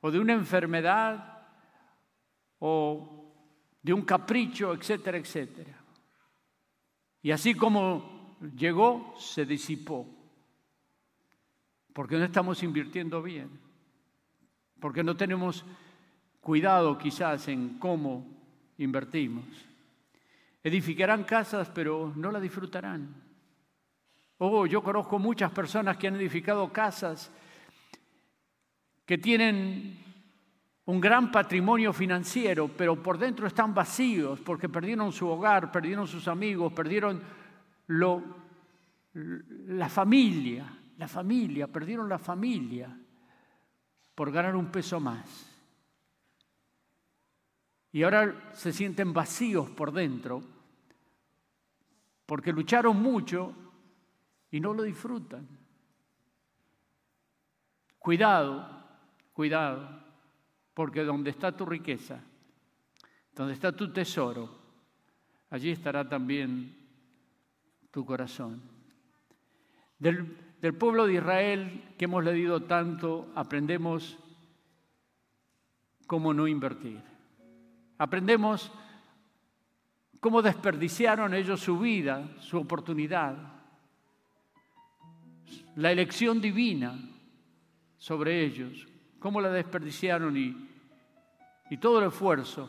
o 0.00 0.10
de 0.10 0.18
una 0.18 0.32
enfermedad 0.32 1.42
o 2.58 3.34
de 3.82 3.92
un 3.92 4.02
capricho, 4.02 4.72
etcétera, 4.72 5.18
etcétera? 5.18 5.76
Y 7.22 7.32
así 7.32 7.54
como 7.54 8.38
llegó, 8.56 9.14
se 9.18 9.44
disipó. 9.44 10.19
Porque 11.92 12.16
no 12.16 12.24
estamos 12.24 12.62
invirtiendo 12.62 13.22
bien. 13.22 13.48
Porque 14.80 15.02
no 15.02 15.16
tenemos 15.16 15.64
cuidado 16.40 16.96
quizás 16.98 17.48
en 17.48 17.78
cómo 17.78 18.26
invertimos. 18.78 19.44
Edificarán 20.62 21.24
casas, 21.24 21.70
pero 21.74 22.12
no 22.16 22.30
la 22.30 22.40
disfrutarán. 22.40 23.08
Oh, 24.38 24.66
yo 24.66 24.82
conozco 24.82 25.18
muchas 25.18 25.50
personas 25.52 25.96
que 25.96 26.08
han 26.08 26.16
edificado 26.16 26.72
casas 26.72 27.30
que 29.04 29.18
tienen 29.18 29.98
un 30.86 31.00
gran 31.00 31.30
patrimonio 31.30 31.92
financiero, 31.92 32.68
pero 32.68 33.02
por 33.02 33.18
dentro 33.18 33.46
están 33.46 33.74
vacíos 33.74 34.40
porque 34.40 34.68
perdieron 34.68 35.12
su 35.12 35.28
hogar, 35.28 35.70
perdieron 35.70 36.06
sus 36.06 36.26
amigos, 36.26 36.72
perdieron 36.72 37.22
lo, 37.88 38.22
la 39.12 39.88
familia, 39.88 40.72
la 41.00 41.08
familia, 41.08 41.66
perdieron 41.66 42.10
la 42.10 42.18
familia 42.18 42.94
por 44.14 44.30
ganar 44.30 44.54
un 44.54 44.70
peso 44.70 45.00
más. 45.00 45.46
Y 47.90 48.02
ahora 48.02 48.52
se 48.52 48.70
sienten 48.70 49.14
vacíos 49.14 49.70
por 49.70 49.92
dentro 49.92 50.42
porque 52.26 52.52
lucharon 52.52 53.00
mucho 53.00 53.54
y 54.50 54.60
no 54.60 54.74
lo 54.74 54.82
disfrutan. 54.82 55.48
Cuidado, 57.98 58.84
cuidado, 59.32 60.04
porque 60.74 61.02
donde 61.02 61.30
está 61.30 61.56
tu 61.56 61.64
riqueza, 61.64 62.22
donde 63.34 63.54
está 63.54 63.74
tu 63.74 63.90
tesoro, 63.90 64.54
allí 65.48 65.70
estará 65.70 66.06
también 66.06 66.76
tu 67.90 68.04
corazón. 68.04 68.60
Del, 69.98 70.49
del 70.60 70.74
pueblo 70.74 71.06
de 71.06 71.14
Israel 71.14 71.94
que 71.96 72.04
hemos 72.04 72.24
leído 72.24 72.62
tanto, 72.64 73.28
aprendemos 73.34 74.18
cómo 76.06 76.34
no 76.34 76.46
invertir. 76.46 77.00
Aprendemos 77.98 78.70
cómo 80.20 80.42
desperdiciaron 80.42 81.34
ellos 81.34 81.60
su 81.60 81.78
vida, 81.78 82.28
su 82.40 82.58
oportunidad, 82.58 83.36
la 85.76 85.92
elección 85.92 86.40
divina 86.40 86.98
sobre 87.96 88.44
ellos, 88.44 88.86
cómo 89.18 89.40
la 89.40 89.50
desperdiciaron 89.50 90.36
y, 90.36 90.68
todo 91.78 92.00
el 92.00 92.08
esfuerzo 92.08 92.68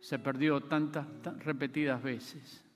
se 0.00 0.18
perdió 0.18 0.60
tantas 0.60 1.06
repetidas 1.42 2.02
veces. 2.02 2.67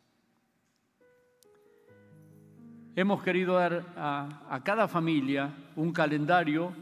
Hemos 2.95 3.23
querido 3.23 3.55
dar 3.55 3.87
a, 3.97 4.61
cada 4.63 4.87
familia 4.87 5.51
un 5.77 5.95
calendario, 5.95 6.75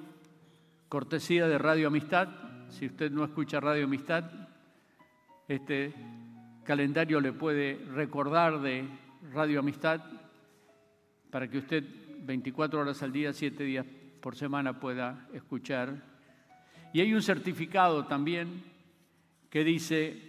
cortesía 0.88 1.46
de 1.46 1.56
Radio 1.56 1.86
Amistad, 1.86 2.28
si 2.68 2.86
usted 2.86 3.12
no 3.12 3.22
escucha 3.22 3.60
Radio 3.60 3.84
Amistad, 3.84 4.24
este 5.46 5.94
calendario 6.64 7.20
le 7.20 7.32
puede 7.32 7.78
recordar 7.94 8.60
de 8.60 8.88
Radio 9.32 9.60
Amistad 9.60 10.00
para 11.30 11.48
que 11.48 11.58
usted 11.58 11.84
24 12.22 12.80
horas 12.80 13.00
al 13.04 13.12
día, 13.12 13.32
7 13.32 13.62
días 13.62 13.86
por 14.20 14.34
semana 14.34 14.80
pueda 14.80 15.28
escuchar. 15.32 15.94
Y 16.92 17.02
hay 17.02 17.14
un 17.14 17.22
certificado 17.22 18.06
también 18.06 18.64
que 19.48 19.62
dice 19.62 20.20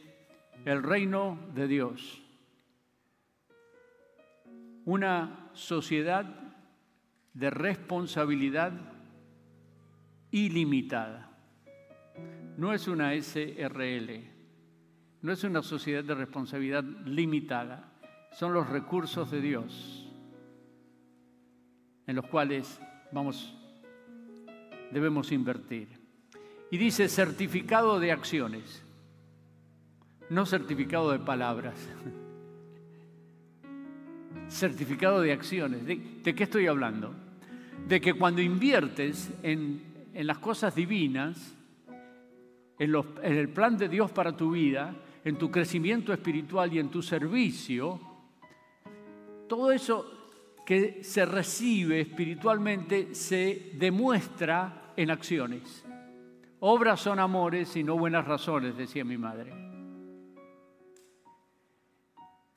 el 0.63 0.83
reino 0.83 1.39
de 1.55 1.67
Dios. 1.67 2.21
Una 4.85 5.40
sociedad 5.53 6.25
de 7.33 7.49
responsabilidad 7.49 8.73
ilimitada 10.31 11.31
no 12.57 12.73
es 12.73 12.87
una 12.87 13.13
SRL, 13.15 14.23
no 15.21 15.31
es 15.31 15.43
una 15.43 15.63
sociedad 15.63 16.03
de 16.03 16.15
responsabilidad 16.15 16.83
limitada, 16.83 17.91
son 18.31 18.53
los 18.53 18.69
recursos 18.69 19.31
de 19.31 19.41
Dios 19.41 20.07
en 22.07 22.15
los 22.15 22.25
cuales 22.27 22.79
vamos, 23.11 23.55
debemos 24.91 25.31
invertir. 25.31 25.87
Y 26.69 26.77
dice 26.77 27.09
certificado 27.09 27.99
de 27.99 28.11
acciones, 28.11 28.83
no 30.29 30.45
certificado 30.45 31.11
de 31.11 31.19
palabras. 31.19 31.75
certificado 34.51 35.21
de 35.21 35.31
acciones. 35.31 35.85
¿De, 35.85 36.35
qué 36.35 36.43
estoy 36.43 36.67
hablando? 36.67 37.13
De 37.87 38.01
que 38.01 38.13
cuando 38.13 38.41
inviertes 38.41 39.31
en, 39.41 39.81
en 40.13 40.27
las 40.27 40.37
cosas 40.37 40.75
divinas, 40.75 41.55
en, 42.77 42.95
el 43.23 43.49
plan 43.49 43.77
de 43.77 43.87
Dios 43.87 44.11
para 44.11 44.35
tu 44.35 44.51
vida, 44.51 44.95
en 45.23 45.37
tu 45.37 45.49
crecimiento 45.49 46.11
espiritual 46.11 46.73
y 46.73 46.79
en 46.79 46.89
tu 46.89 47.01
servicio, 47.01 47.99
todo 49.47 49.71
eso 49.71 50.05
que 50.65 51.03
se 51.03 51.25
recibe 51.25 52.01
espiritualmente 52.01 53.13
se 53.13 53.71
demuestra 53.75 54.93
en 54.97 55.11
acciones. 55.11 55.85
Obras 56.59 56.99
son 56.99 57.19
amores 57.19 57.75
y 57.75 57.83
no 57.83 57.97
buenas 57.97 58.27
razones, 58.27 58.77
decía 58.77 59.03
mi 59.03 59.17
madre. 59.17 59.51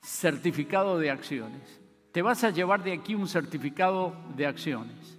Certificado 0.01 0.99
de 0.99 1.09
acciones. 1.09 1.84
Te 2.15 2.21
vas 2.21 2.45
a 2.45 2.49
llevar 2.49 2.81
de 2.81 2.93
aquí 2.93 3.13
un 3.13 3.27
certificado 3.27 4.15
de 4.37 4.47
acciones. 4.47 5.17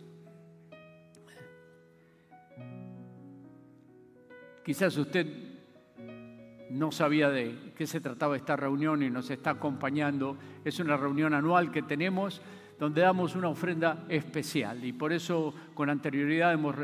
Quizás 4.64 4.96
usted 4.96 5.26
no 6.70 6.90
sabía 6.90 7.28
de 7.28 7.74
qué 7.76 7.86
se 7.86 8.00
trataba 8.00 8.34
esta 8.34 8.56
reunión 8.56 9.02
y 9.02 9.10
nos 9.10 9.28
está 9.28 9.50
acompañando. 9.50 10.38
Es 10.64 10.80
una 10.80 10.96
reunión 10.96 11.34
anual 11.34 11.70
que 11.70 11.82
tenemos 11.82 12.40
donde 12.78 13.02
damos 13.02 13.36
una 13.36 13.50
ofrenda 13.50 14.06
especial 14.08 14.82
y 14.82 14.94
por 14.94 15.12
eso 15.12 15.52
con 15.74 15.90
anterioridad 15.90 16.54
hemos 16.54 16.76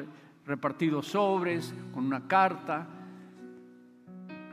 repartido 0.44 1.02
sobres 1.02 1.74
con 1.94 2.04
una 2.04 2.28
carta 2.28 2.86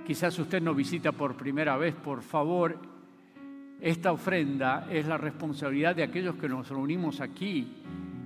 quizás 0.09 0.39
usted 0.39 0.59
nos 0.59 0.75
visita 0.75 1.11
por 1.11 1.35
primera 1.35 1.77
vez, 1.77 1.93
por 1.93 2.23
favor, 2.23 2.79
esta 3.81 4.11
ofrenda 4.11 4.87
es 4.91 5.07
la 5.07 5.17
responsabilidad 5.17 5.95
de 5.95 6.03
aquellos 6.03 6.35
que 6.35 6.49
nos 6.49 6.69
reunimos 6.69 7.21
aquí 7.21 7.77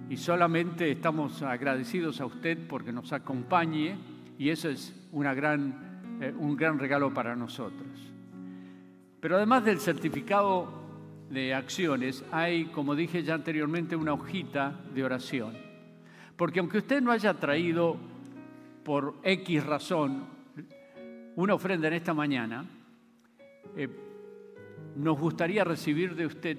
y 0.09 0.17
solamente 0.17 0.91
estamos 0.91 1.41
agradecidos 1.43 2.19
a 2.21 2.25
usted 2.25 2.57
porque 2.67 2.91
nos 2.91 3.13
acompañe 3.13 3.95
y 4.39 4.49
eso 4.49 4.69
es 4.69 4.93
eh, 5.11 6.33
un 6.37 6.55
gran 6.55 6.79
regalo 6.79 7.13
para 7.13 7.35
nosotros. 7.35 8.11
Pero 9.19 9.37
además 9.37 9.63
del 9.63 9.79
certificado 9.79 10.83
de 11.29 11.53
acciones, 11.53 12.25
hay, 12.31 12.65
como 12.65 12.95
dije 12.95 13.23
ya 13.23 13.35
anteriormente, 13.35 13.95
una 13.95 14.13
hojita 14.13 14.81
de 14.93 15.03
oración. 15.03 15.53
Porque 16.35 16.59
aunque 16.59 16.79
usted 16.79 17.01
no 17.01 17.11
haya 17.11 17.35
traído 17.35 17.95
por 18.83 19.15
X 19.23 19.63
razón 19.65 20.25
una 21.35 21.53
ofrenda 21.53 21.87
en 21.87 21.93
esta 21.93 22.13
mañana, 22.13 22.65
eh, 23.77 23.87
nos 24.95 25.19
gustaría 25.19 25.63
recibir 25.63 26.15
de 26.15 26.25
usted 26.25 26.57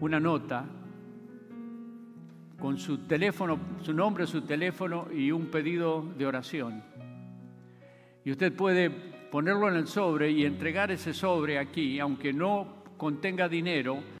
una 0.00 0.18
nota 0.18 0.64
con 2.58 2.78
su 2.78 2.98
teléfono, 2.98 3.58
su 3.82 3.92
nombre, 3.92 4.26
su 4.26 4.42
teléfono 4.42 5.08
y 5.12 5.30
un 5.32 5.46
pedido 5.46 6.04
de 6.16 6.26
oración. 6.26 6.82
Y 8.24 8.30
usted 8.30 8.52
puede 8.52 8.88
ponerlo 8.90 9.68
en 9.68 9.76
el 9.76 9.86
sobre 9.86 10.30
y 10.30 10.44
entregar 10.44 10.90
ese 10.90 11.12
sobre 11.12 11.58
aquí, 11.58 11.98
aunque 11.98 12.32
no 12.32 12.84
contenga 12.96 13.48
dinero, 13.48 14.02